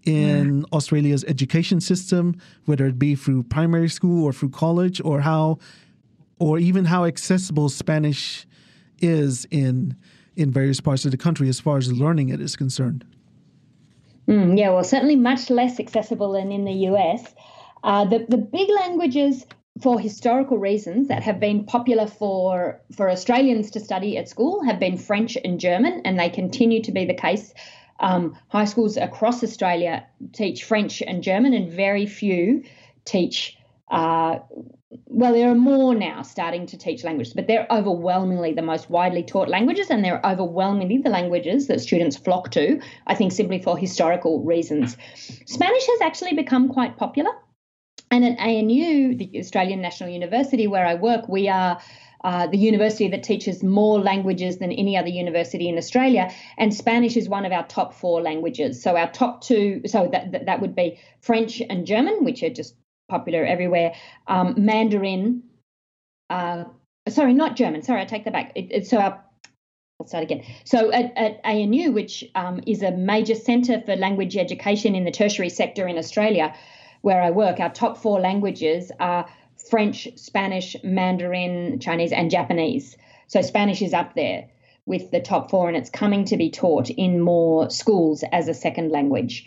[0.06, 0.66] in.
[0.74, 2.36] Australia's education system,
[2.66, 5.60] whether it be through primary school or through college, or how,
[6.40, 8.48] or even how accessible Spanish
[9.00, 9.96] is in
[10.36, 13.04] in various parts of the country as far as learning it is concerned.
[14.28, 17.34] Mm, yeah, well, certainly much less accessible than in the US.
[17.84, 19.45] Uh, the the big languages
[19.82, 24.80] for historical reasons that have been popular for for Australians to study at school have
[24.80, 27.54] been French and German, and they continue to be the case
[28.02, 32.64] um, high schools across Australia teach French and German, and very few
[33.06, 33.58] teach.
[33.89, 34.39] Uh,
[35.06, 39.24] well, there are more now starting to teach languages, but they're overwhelmingly the most widely
[39.24, 43.78] taught languages, and they're overwhelmingly the languages that students flock to, I think, simply for
[43.78, 44.97] historical reasons.
[45.45, 47.32] Spanish has actually become quite popular.
[48.10, 51.80] And at ANU, the Australian National University, where I work, we are
[52.24, 57.17] uh, the university that teaches more languages than any other university in Australia, and Spanish
[57.17, 58.82] is one of our top four languages.
[58.82, 62.49] So our top two, so that that, that would be French and German, which are
[62.49, 62.76] just
[63.09, 63.93] popular everywhere.
[64.28, 65.43] Um, Mandarin,
[66.30, 66.65] uh,
[67.09, 67.82] sorry, not German.
[67.82, 68.51] Sorry, I take that back.
[68.55, 69.24] It, it, so our
[69.99, 70.43] I'll start again.
[70.63, 75.11] So at, at ANU, which um, is a major centre for language education in the
[75.11, 76.55] tertiary sector in Australia,
[77.01, 79.28] where I work, our top four languages are
[79.70, 82.97] French, Spanish, Mandarin, Chinese, and Japanese.
[83.28, 84.47] So Spanish is up there
[84.86, 88.53] with the top four, and it's coming to be taught in more schools as a
[88.53, 89.45] second language.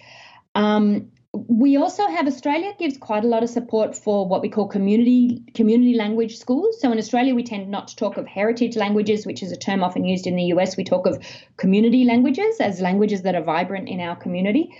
[0.54, 4.68] Um, we also have Australia gives quite a lot of support for what we call
[4.68, 6.80] community community language schools.
[6.80, 9.82] So in Australia, we tend not to talk of heritage languages, which is a term
[9.82, 10.76] often used in the US.
[10.76, 11.18] We talk of
[11.56, 14.70] community languages as languages that are vibrant in our community.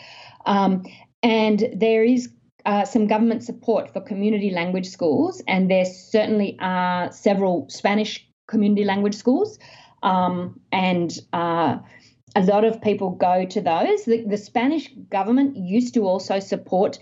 [0.47, 0.85] Um,
[1.25, 2.29] and there is
[2.65, 8.85] uh, some government support for community language schools, and there certainly are several Spanish community
[8.85, 9.59] language schools,
[10.03, 11.77] um, and uh,
[12.37, 14.05] a lot of people go to those.
[14.05, 16.99] The, the, Spanish government used to also support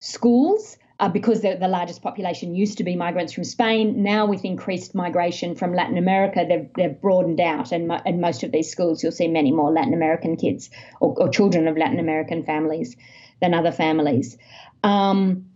[0.00, 0.78] schools.
[1.00, 4.04] Uh, because the, the largest population used to be migrants from Spain.
[4.04, 8.44] Now, with increased migration from Latin America, they've, they've broadened out, and mo- in most
[8.44, 11.98] of these schools, you'll see many more Latin American kids or, or children of Latin
[11.98, 12.94] American families
[13.42, 14.38] than other families.
[14.82, 15.50] Um,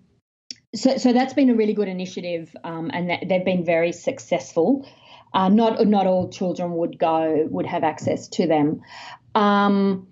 [0.75, 4.87] so, so that's been a really good initiative, um, and they've been very successful.
[5.33, 8.83] Uh, not not all children would go would have access to them.
[9.35, 10.09] Um,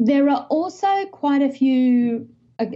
[0.00, 2.28] there are also quite a few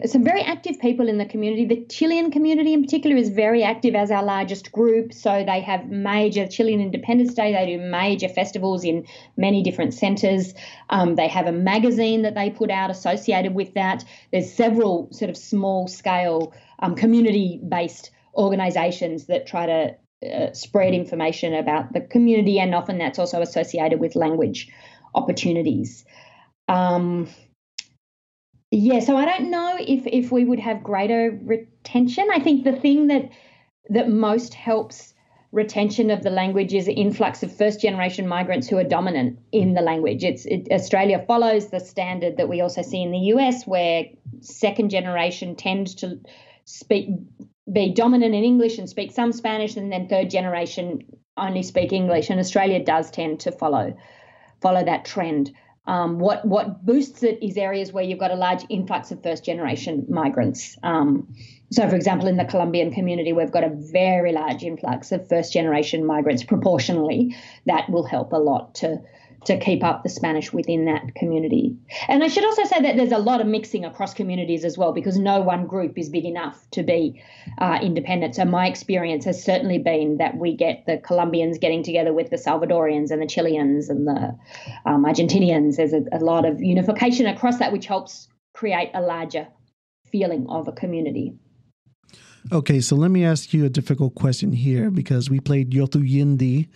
[0.06, 1.64] some very active people in the community.
[1.64, 5.12] The Chilean community, in particular, is very active as our largest group.
[5.12, 7.52] So they have major Chilean Independence Day.
[7.52, 9.04] They do major festivals in
[9.36, 10.54] many different centres.
[10.90, 14.04] Um, they have a magazine that they put out associated with that.
[14.30, 20.94] There's several sort of small scale um, community based organisations that try to uh, spread
[20.94, 24.70] information about the community, and often that's also associated with language
[25.16, 26.04] opportunities.
[26.68, 27.28] Um,
[28.72, 32.28] yeah, so I don't know if if we would have greater retention.
[32.32, 33.30] I think the thing that
[33.90, 35.12] that most helps
[35.52, 39.82] retention of the language is influx of first generation migrants who are dominant in the
[39.82, 40.24] language.
[40.24, 44.06] It's it, Australia follows the standard that we also see in the US, where
[44.40, 46.18] second generation tend to
[46.64, 47.10] speak
[47.70, 51.02] be dominant in English and speak some Spanish, and then third generation
[51.36, 52.30] only speak English.
[52.30, 53.94] And Australia does tend to follow
[54.62, 55.52] follow that trend.
[55.84, 59.44] Um, what what boosts it is areas where you've got a large influx of first
[59.44, 60.78] generation migrants.
[60.82, 61.34] Um,
[61.72, 65.52] so, for example, in the Colombian community, we've got a very large influx of first
[65.52, 66.44] generation migrants.
[66.44, 67.34] Proportionally,
[67.66, 69.02] that will help a lot to
[69.44, 71.76] to keep up the Spanish within that community.
[72.08, 74.92] And I should also say that there's a lot of mixing across communities as well
[74.92, 77.22] because no one group is big enough to be
[77.58, 78.36] uh, independent.
[78.36, 82.36] So my experience has certainly been that we get the Colombians getting together with the
[82.36, 84.36] Salvadorians and the Chileans and the
[84.86, 85.76] um, Argentinians.
[85.76, 89.48] There's a, a lot of unification across that, which helps create a larger
[90.04, 91.34] feeling of a community.
[92.50, 96.68] Okay, so let me ask you a difficult question here because we played Yothu Yindi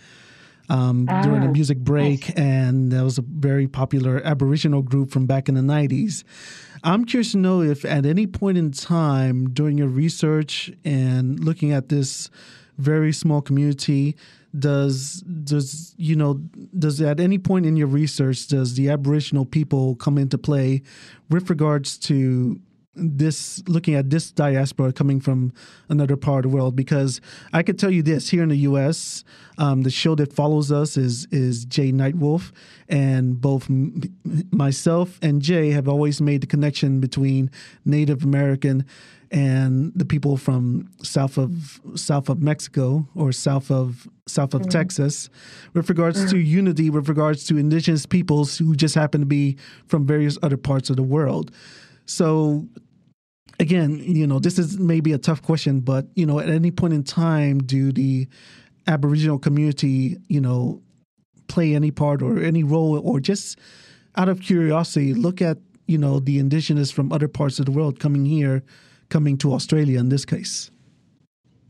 [0.69, 2.37] um, ah, during a music break, nice.
[2.37, 6.23] and that was a very popular Aboriginal group from back in the 90s.
[6.83, 11.71] I'm curious to know if at any point in time during your research and looking
[11.71, 12.29] at this
[12.77, 14.15] very small community,
[14.57, 16.35] does does you know
[16.77, 20.81] does at any point in your research does the aboriginal people come into play
[21.29, 22.59] with regards to
[22.97, 25.53] this looking at this diaspora coming from
[25.89, 27.21] another part of the world because
[27.53, 29.23] I could tell you this here in the U.S.
[29.57, 32.51] Um, the show that follows us is is Jay Nightwolf,
[32.89, 34.01] and both m-
[34.51, 37.51] myself and Jay have always made the connection between
[37.85, 38.85] Native American
[39.31, 44.69] and the people from south of south of Mexico or south of south of mm-hmm.
[44.69, 45.29] Texas,
[45.73, 46.29] with regards mm-hmm.
[46.29, 50.57] to unity, with regards to indigenous peoples who just happen to be from various other
[50.57, 51.51] parts of the world.
[52.05, 52.67] So
[53.59, 56.93] again, you know, this is maybe a tough question, but you know, at any point
[56.93, 58.27] in time, do the
[58.87, 60.81] Aboriginal community, you know,
[61.47, 63.59] play any part or any role, or just
[64.15, 67.99] out of curiosity, look at you know the indigenous from other parts of the world
[67.99, 68.63] coming here,
[69.09, 70.71] coming to Australia in this case?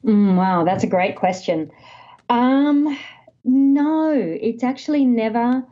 [0.03, 1.71] Mm, wow, that's a great question.
[2.29, 2.97] Um,
[3.43, 5.63] no, it's actually never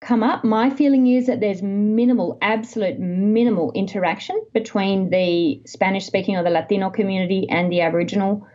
[0.00, 0.44] come up.
[0.44, 6.50] My feeling is that there's minimal, absolute minimal interaction between the Spanish speaking or the
[6.50, 8.46] Latino community and the Aboriginal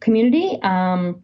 [0.00, 0.58] community.
[0.62, 1.22] Um,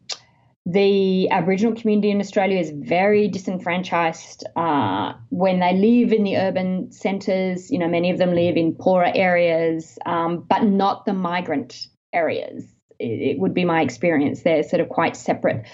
[0.64, 4.44] the Aboriginal community in Australia is very disenfranchised.
[4.54, 8.74] Uh, when they live in the urban centres, you know, many of them live in
[8.74, 12.64] poorer areas, um, but not the migrant areas.
[13.00, 14.42] It, it would be my experience.
[14.42, 15.66] They're sort of quite separate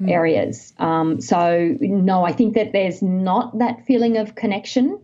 [0.00, 0.10] mm.
[0.10, 0.72] areas.
[0.78, 5.00] Um, so, no, I think that there's not that feeling of connection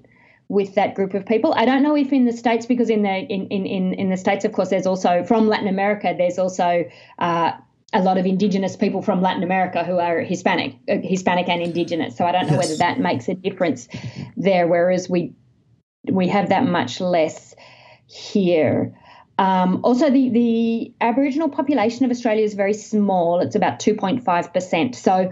[0.49, 1.55] with that group of people.
[1.55, 4.45] I don't know if in the states, because in the in in in the states,
[4.45, 6.13] of course, there's also from Latin America.
[6.17, 6.85] There's also
[7.21, 7.53] uh,
[7.93, 12.17] a lot of indigenous people from Latin America who are Hispanic, uh, Hispanic and indigenous.
[12.17, 12.69] So I don't know yes.
[12.69, 13.89] whether that makes a difference
[14.37, 14.67] there.
[14.67, 15.35] Whereas we
[16.11, 17.55] we have that much less
[18.07, 18.93] here.
[19.41, 23.41] Um, also, the, the Aboriginal population of Australia is very small.
[23.41, 24.95] It's about 2.5%.
[24.95, 25.31] So,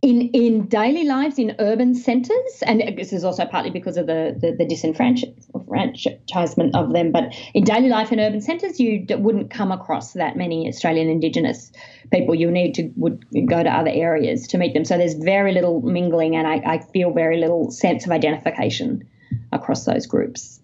[0.00, 4.34] in, in daily lives in urban centres, and this is also partly because of the,
[4.40, 9.50] the, the disenfranchisement of them, but in daily life in urban centres, you d- wouldn't
[9.50, 11.72] come across that many Australian Indigenous
[12.10, 12.34] people.
[12.34, 14.86] You need to would go to other areas to meet them.
[14.86, 19.06] So there's very little mingling, and I, I feel very little sense of identification
[19.52, 20.60] across those groups.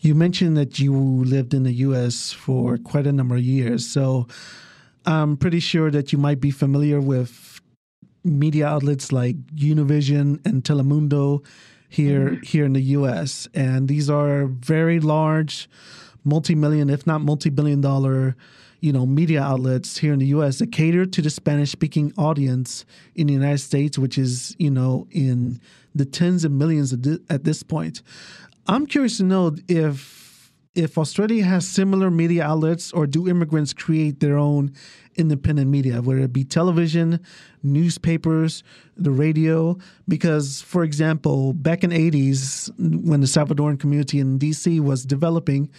[0.00, 2.32] You mentioned that you lived in the U.S.
[2.32, 4.26] for quite a number of years, so
[5.04, 7.60] I'm pretty sure that you might be familiar with
[8.24, 11.44] media outlets like Univision and Telemundo
[11.88, 12.42] here mm-hmm.
[12.42, 13.48] here in the U.S.
[13.52, 15.68] And these are very large,
[16.24, 18.36] multi-million, if not multi-billion dollar,
[18.80, 20.60] you know, media outlets here in the U.S.
[20.60, 25.60] that cater to the Spanish-speaking audience in the United States, which is you know in
[25.94, 26.94] the tens of millions
[27.28, 28.02] at this point.
[28.66, 30.20] I'm curious to know if
[30.74, 34.72] if Australia has similar media outlets, or do immigrants create their own
[35.16, 37.18] independent media, whether it be television,
[37.62, 38.62] newspapers,
[38.96, 39.76] the radio?
[40.06, 42.70] Because, for example, back in the 80s,
[43.04, 45.70] when the Salvadoran community in DC was developing,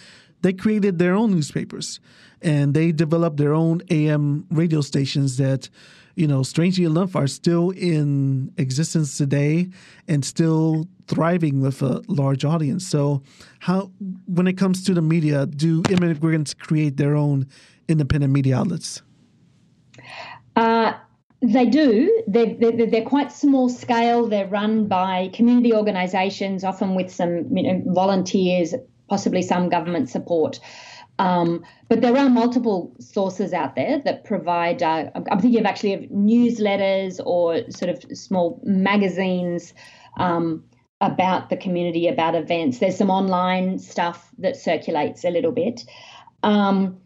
[0.42, 1.98] they created their own newspapers
[2.42, 5.70] and they developed their own AM radio stations that
[6.14, 9.68] you know, strangely enough, are still in existence today
[10.08, 12.86] and still thriving with a large audience.
[12.86, 13.22] So,
[13.60, 13.90] how,
[14.26, 17.46] when it comes to the media, do immigrants create their own
[17.88, 19.02] independent media outlets?
[20.56, 20.92] Uh,
[21.40, 22.22] they do.
[22.26, 24.28] They're, they're, they're, quite small scale.
[24.28, 28.74] They're run by community organisations, often with some you know, volunteers,
[29.08, 30.60] possibly some government support.
[31.22, 35.94] Um, but there are multiple sources out there that provide, uh, I'm thinking of actually
[35.94, 39.72] of newsletters or sort of small magazines
[40.18, 40.64] um,
[41.00, 42.80] about the community, about events.
[42.80, 45.84] There's some online stuff that circulates a little bit.
[46.42, 46.98] Um,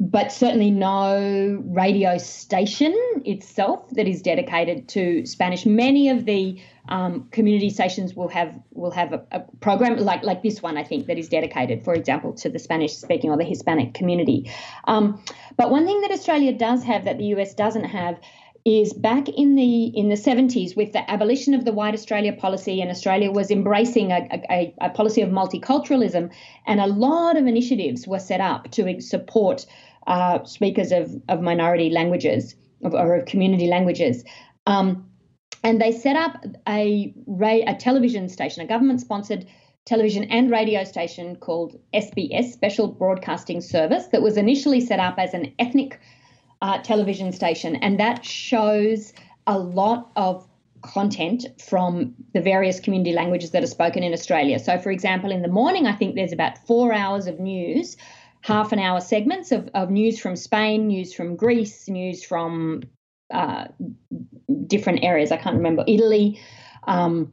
[0.00, 5.64] but certainly no radio station itself that is dedicated to Spanish.
[5.64, 10.42] Many of the um, community stations will have will have a, a, program like like
[10.42, 13.44] this one, I think, that is dedicated, for example, to the Spanish speaking or the
[13.44, 14.50] Hispanic community.
[14.88, 15.22] Um,
[15.56, 18.18] but one thing that Australia does have that the US doesn't have
[18.64, 22.80] is back in the in the 70s with the abolition of the White Australia policy,
[22.80, 26.32] and Australia was embracing a, a, a policy of multiculturalism,
[26.66, 29.66] and a lot of initiatives were set up to support
[30.06, 34.24] uh, speakers of, of minority languages of, or of community languages.
[34.66, 35.10] Um,
[35.62, 39.46] and they set up a, a television station, a government sponsored
[39.86, 45.34] television and radio station called SBS, Special Broadcasting Service, that was initially set up as
[45.34, 46.00] an ethnic
[46.64, 47.76] uh, television station.
[47.76, 49.12] And that shows
[49.46, 50.48] a lot of
[50.80, 54.58] content from the various community languages that are spoken in Australia.
[54.58, 57.98] So, for example, in the morning, I think there's about four hours of news,
[58.40, 62.82] half an hour segments of, of news from Spain, news from Greece, news from
[63.30, 63.66] uh,
[64.66, 65.32] different areas.
[65.32, 66.40] I can't remember Italy.
[66.84, 67.32] Um,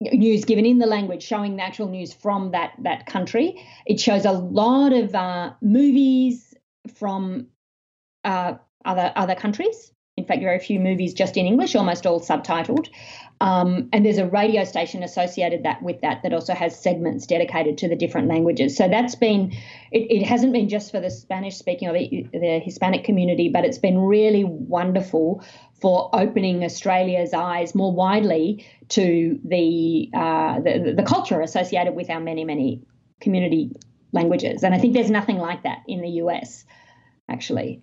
[0.00, 3.64] news given in the language showing the actual news from that that country.
[3.86, 6.54] It shows a lot of uh, movies
[6.96, 7.46] from
[8.24, 8.54] uh,
[8.84, 9.92] other other countries.
[10.16, 12.88] In fact, very few movies just in English, almost all subtitled.
[13.40, 17.78] Um, and there's a radio station associated that with that that also has segments dedicated
[17.78, 18.76] to the different languages.
[18.76, 19.52] So that's been
[19.90, 23.64] it, it hasn't been just for the Spanish speaking or the, the Hispanic community, but
[23.64, 25.44] it's been really wonderful
[25.80, 32.20] for opening Australia's eyes more widely to the, uh, the, the culture associated with our
[32.20, 32.82] many many
[33.20, 33.72] community
[34.12, 34.62] languages.
[34.62, 36.64] And I think there's nothing like that in the US,
[37.28, 37.82] actually.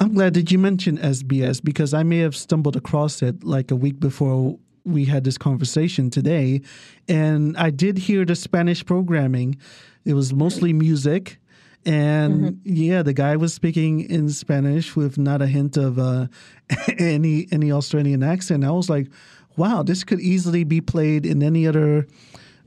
[0.00, 3.76] I'm glad that you mentioned SBS because I may have stumbled across it like a
[3.76, 6.62] week before we had this conversation today.
[7.08, 9.56] And I did hear the Spanish programming.
[10.04, 11.38] It was mostly music.
[11.84, 12.58] And mm-hmm.
[12.64, 16.28] yeah, the guy was speaking in Spanish with not a hint of uh,
[16.98, 18.64] any any Australian accent.
[18.64, 19.08] I was like,
[19.56, 22.06] wow, this could easily be played in any other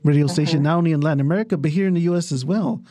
[0.04, 0.34] radio uh-huh.
[0.34, 2.82] station, not only in Latin America, but here in the US as well.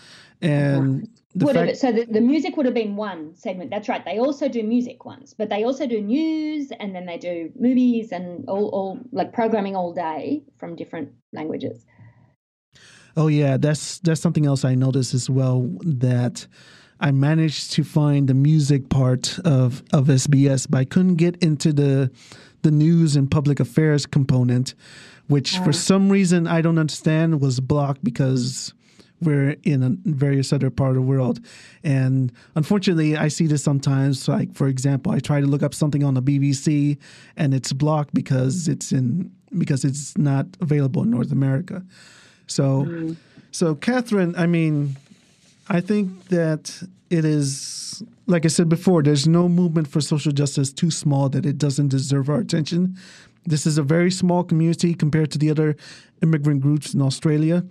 [0.42, 3.69] And uh-huh would fact- have, so the, the music would have been one segment.
[3.69, 4.03] That's right.
[4.03, 8.11] They also do music ones, but they also do news and then they do movies
[8.11, 11.86] and all, all like programming all day from different languages.
[13.17, 16.47] Oh yeah, that's that's something else I noticed as well that
[16.99, 21.73] I managed to find the music part of of SBS, but I couldn't get into
[21.73, 22.11] the
[22.61, 24.75] the news and public affairs component,
[25.27, 28.73] which uh, for some reason I don't understand was blocked because
[29.22, 31.39] we're in a various other part of the world.
[31.84, 34.28] And unfortunately, I see this sometimes.
[34.28, 36.97] Like, for example, I try to look up something on the BBC
[37.38, 41.84] and it's blocked because it's in because it's not available in North America.
[42.47, 43.17] So, mm.
[43.51, 44.95] so Catherine, I mean,
[45.67, 49.03] I think that it is like I said before.
[49.03, 52.97] There's no movement for social justice too small that it doesn't deserve our attention.
[53.46, 55.76] This is a very small community compared to the other
[56.22, 57.64] immigrant groups in Australia,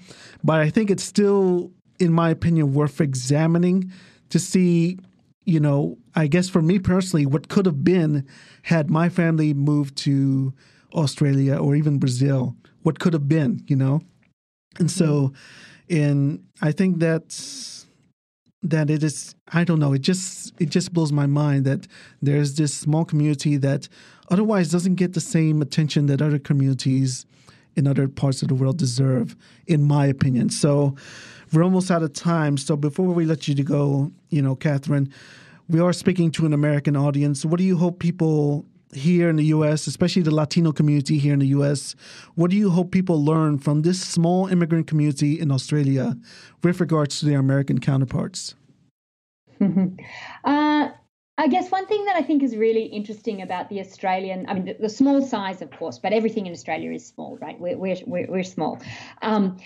[0.42, 3.92] but I think it's still, in my opinion, worth examining
[4.30, 4.98] to see.
[5.46, 8.26] You know, I guess for me personally, what could have been
[8.62, 10.52] had my family moved to
[10.94, 14.00] Australia or even Brazil, what could have been, you know?
[14.78, 15.32] And so,
[15.88, 15.96] mm-hmm.
[15.96, 17.86] and I think that's
[18.62, 21.86] that it is i don't know it just it just blows my mind that
[22.20, 23.88] there's this small community that
[24.30, 27.26] otherwise doesn't get the same attention that other communities
[27.76, 30.50] in other parts of the world deserve, in my opinion.
[30.50, 30.96] So
[31.52, 32.56] we're almost out of time.
[32.56, 35.12] So before we let you go, you know, Catherine,
[35.68, 37.44] we are speaking to an American audience.
[37.44, 41.38] What do you hope people here in the U.S., especially the Latino community here in
[41.38, 41.94] the U.S.
[42.34, 46.16] What do you hope people learn from this small immigrant community in Australia
[46.62, 48.54] with regards to their American counterparts?
[50.44, 50.88] uh,
[51.40, 54.66] I guess one thing that I think is really interesting about the Australian, I mean,
[54.66, 57.58] the, the small size, of course, but everything in Australia is small, right?
[57.58, 58.78] We're, we're, we're, we're small.
[59.22, 59.56] Um,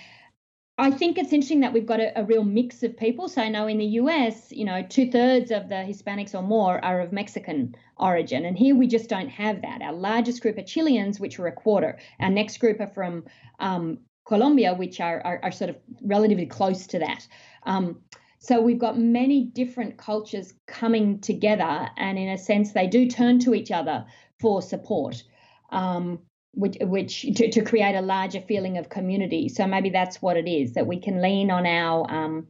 [0.78, 3.28] I think it's interesting that we've got a, a, real mix of people.
[3.28, 6.84] So I know in the US, you know, two thirds of the Hispanics or more
[6.84, 8.44] are of Mexican origin.
[8.44, 9.82] And here we just don't have that.
[9.82, 11.98] Our largest group are Chileans, which are a quarter.
[12.20, 13.24] Our next group are from
[13.58, 17.26] um, Colombia, which are, are, are, sort of relatively close to that.
[17.64, 17.98] Um,
[18.44, 23.38] so we've got many different cultures coming together, and in a sense, they do turn
[23.38, 24.04] to each other
[24.38, 25.22] for support.
[25.70, 26.18] Um,
[26.52, 29.48] which, which to, to, create a larger feeling of community.
[29.48, 32.46] So maybe that's what it is that we can lean on our um,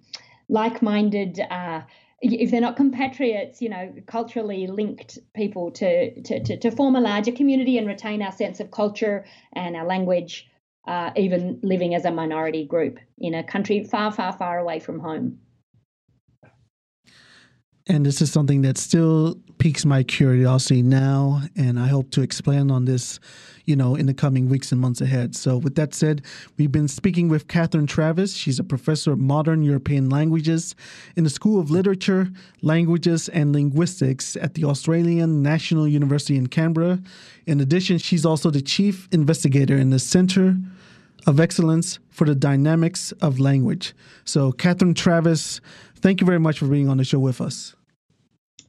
[0.48, 1.40] like-minded.
[1.40, 1.82] Uh,
[2.20, 7.00] if they're not compatriots, you know, culturally linked people to, to, to, to, form a
[7.00, 10.50] larger community and retain our sense of culture and our language,
[10.86, 14.98] uh, even living as a minority group in a country far, far, far away from
[14.98, 15.38] home.
[17.86, 22.72] And this is something that still piques my curiosity now, and I hope to expand
[22.72, 23.20] on this
[23.66, 25.34] you know, in the coming weeks and months ahead.
[25.34, 26.22] So, with that said,
[26.58, 28.34] we've been speaking with Catherine Travis.
[28.34, 30.74] She's a professor of modern European languages
[31.16, 32.30] in the School of Literature,
[32.62, 37.00] Languages, and Linguistics at the Australian National University in Canberra.
[37.46, 40.56] In addition, she's also the chief investigator in the Center
[41.26, 43.94] of Excellence for the Dynamics of Language.
[44.24, 45.62] So, Catherine Travis,
[46.04, 47.74] thank you very much for being on the show with us.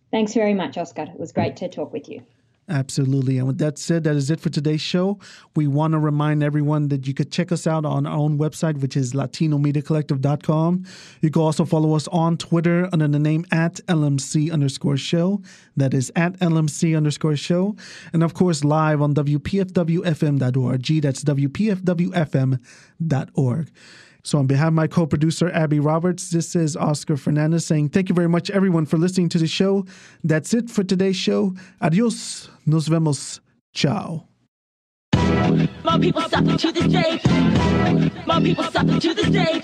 [0.10, 1.04] Thanks very much, Oscar.
[1.04, 2.22] It was great to talk with you.
[2.70, 3.38] Absolutely.
[3.38, 5.20] And with that said, that is it for today's show.
[5.56, 8.82] We want to remind everyone that you could check us out on our own website,
[8.82, 10.86] which is latinomediacollective.com.
[11.22, 15.44] You can also follow us on Twitter under the name at LMC underscore show.
[15.76, 17.76] That is at LMC underscore show.
[18.14, 21.02] And of course, live on WPFWFM.org.
[21.02, 23.72] That's WPFWFM.org.
[24.26, 28.10] So, on behalf of my co producer, Abby Roberts, this is Oscar Fernandez saying thank
[28.10, 29.86] you very much, everyone, for listening to the show.
[30.24, 31.54] That's it for today's show.
[31.80, 32.50] Adios.
[32.66, 33.40] Nos vemos.
[33.72, 34.26] Ciao.
[35.14, 37.22] My people to this day.
[38.26, 39.62] My people to this day.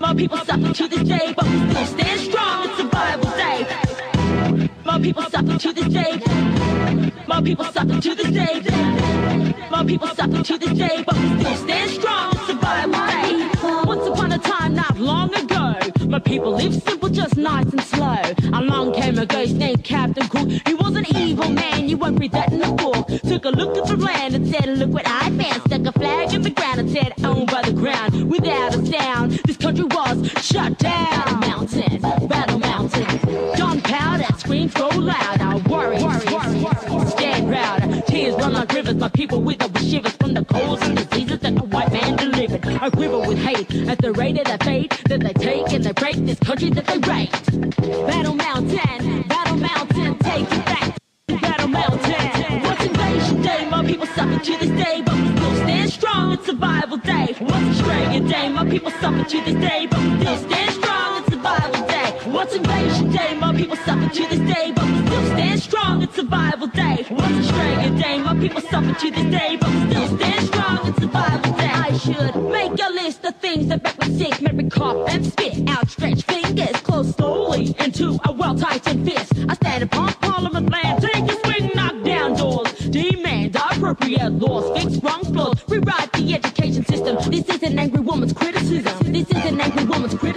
[0.00, 4.68] My people to this day, but we still stand strong survival day.
[4.84, 6.20] My people to this day.
[7.26, 8.60] My people to this day.
[9.70, 13.15] My people to this day, but we still stand strong survival day.
[14.76, 15.74] Not long ago,
[16.06, 18.22] my people lived simple, just nice and slow.
[18.52, 20.48] Along came a ghost named Captain Cook.
[20.66, 23.08] He was an evil man, you won't read that in the book.
[23.22, 25.62] Took a look at the land and said, Look what I found.
[25.62, 28.30] Stuck a flag in the ground and said, Owned by the ground.
[28.30, 31.10] Without a sound, this country was shut down.
[31.10, 33.56] Battle Mountain, Battle Mountain.
[33.56, 35.40] Gunpowder, screams go loud.
[35.40, 38.06] Our warriors, warriors stand proud.
[38.06, 41.15] Tears run like rivers, my people wither with shivers from the colds and the
[42.48, 42.78] man.
[42.80, 45.92] I quiver with hate at the rate of the fate that they take and they
[45.92, 47.32] break this country that they rape.
[48.06, 50.96] Battle Mountain, Battle Mountain, take it back.
[51.28, 52.62] Battle Mountain.
[52.62, 53.68] What's invasion day?
[53.70, 56.32] My people suffer to this day, but we still stand strong.
[56.32, 57.34] It's survival day.
[57.38, 58.48] What's Australia day?
[58.48, 61.22] My people suffer to this day, but we still stand strong.
[61.22, 62.10] It's survival day.
[62.30, 63.34] What's invasion day?
[63.38, 66.02] My people suffer to this day, but we still stand strong.
[66.02, 67.06] It's survival day.
[67.08, 68.18] What's Australia day?
[68.18, 70.85] My people suffer to this day, but we still stand strong.
[71.98, 75.68] Should make a list of things that make me sick, make me cough and spit.
[75.68, 79.32] Outstretched fingers close slowly into a well-tightened fist.
[79.48, 84.96] I stand upon Parliament land, take a swing, knock down doors, demand appropriate laws, fix
[85.02, 87.16] wrong flaws, rewrite the education system.
[87.30, 89.12] This is an angry woman's criticism.
[89.12, 90.35] This is an angry woman's criticism.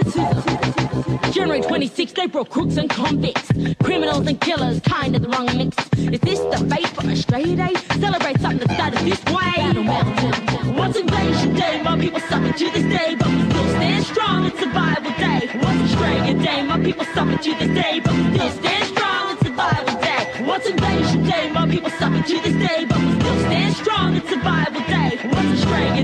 [1.32, 3.52] January 26th, they brought crooks and convicts,
[3.84, 5.76] criminals and killers, kind of the wrong mix.
[5.96, 7.74] Is this the fate for Australia Day?
[8.00, 9.52] Celebrate something that started this way.
[9.56, 10.74] Battle Mountain.
[10.76, 11.82] What's invasion day?
[11.82, 14.44] My people suffer to this day, but we still stand strong.
[14.46, 15.48] It's survival day.
[15.54, 16.62] What's Australia Day?
[16.64, 19.30] My people suffer to this day, but we still stand strong.
[19.32, 20.44] It's survival day.
[20.44, 21.50] What's invasion day?
[21.52, 24.16] My people suffer to this day, but we still stand strong.
[24.16, 24.69] It's survival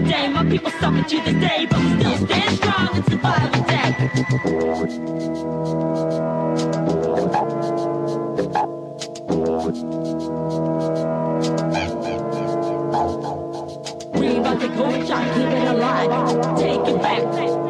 [0.00, 0.10] day.
[0.10, 0.28] Day?
[0.28, 2.88] My people suffer to this day, but we still stand strong.
[2.94, 3.88] It's survival day.
[14.14, 16.10] We about to go shot, keep it alive.
[16.58, 17.22] Take it back,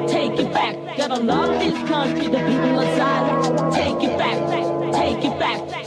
[0.09, 0.97] take it back.
[0.97, 3.73] Gotta love this country, the people inside.
[3.73, 4.39] Take it back,
[4.93, 5.86] take it back.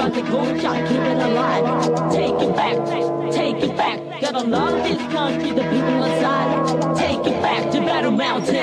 [0.00, 2.10] About shot, keep it alive.
[2.10, 4.20] Take it back, take it back.
[4.22, 6.96] Gotta love this country, the people inside.
[6.96, 8.54] Take it back to Battle Mountain.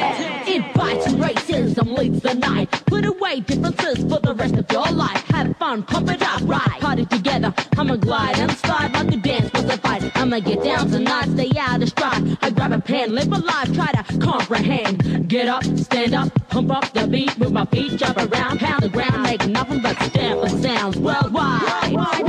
[0.47, 2.71] It bites racism leads the night.
[2.87, 5.23] Put away differences for the rest of your life.
[5.27, 6.76] Have fun, pump it up, right?
[7.09, 7.53] Together.
[7.77, 10.11] I'ma glide and slide like a dance was a fight.
[10.15, 12.37] I'ma get down tonight, stay out of stride.
[12.41, 15.27] I grab a pen, live a life, try to comprehend.
[15.29, 18.89] Get up, stand up, pump up the beat, move my feet, jump around, pound the
[18.89, 21.63] ground, make nothing but stamp sounds worldwide.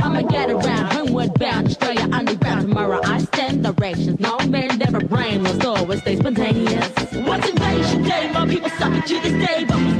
[0.03, 2.61] I'ma get around, homeward bound, Australia underground.
[2.67, 6.89] Tomorrow I stand directions, no man never brainless, always stay spontaneous.
[7.25, 8.31] What's invasion day?
[8.33, 9.98] My people suffer to this day, but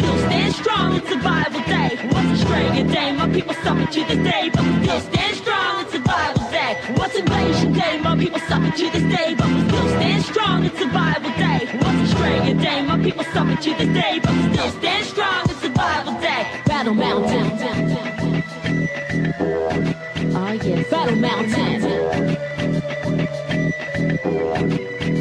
[0.52, 0.96] stand strong.
[0.96, 1.96] It's survival day.
[2.10, 3.12] What's Australia day?
[3.12, 5.82] My people suffer to this day, but we still stand strong.
[5.82, 6.76] It's survival day.
[6.96, 8.00] What's invasion day?
[8.00, 10.66] My people suffer to this day, but we still stand strong.
[10.66, 11.60] It's survival day.
[11.74, 12.82] What's Australia day?
[12.82, 15.50] My people suffer to this day, but we still stand strong.
[15.50, 16.62] It's survival day.
[16.66, 17.48] Battle Mountain.
[20.36, 21.84] Ah, oh yes, Battle Mountain.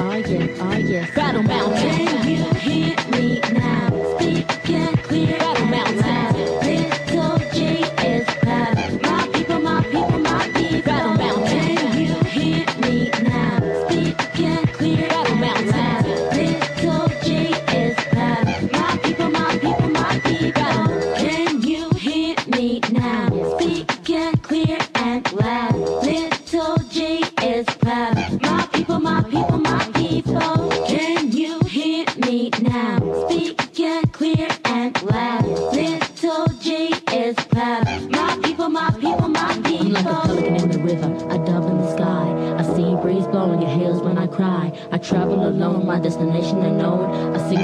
[0.00, 1.87] Oh yeah, ah, oh yes, Battle Mountain.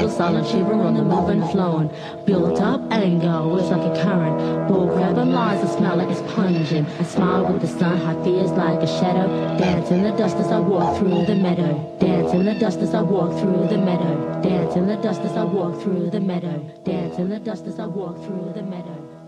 [0.08, 1.90] Single solid on the move and flowing.
[2.26, 4.68] Built up anger is like a current.
[4.68, 6.88] Bull and lies, the smell like it's pungent.
[7.00, 9.26] I smile with the sun, high fears like a shadow.
[9.58, 11.96] Dance in the dust as I walk through the meadow.
[12.00, 14.42] Dance in the dust as I walk through the meadow.
[14.42, 16.58] Dance in the dust as I walk through the meadow.
[16.84, 19.23] Dance in the dust as I walk through the meadow.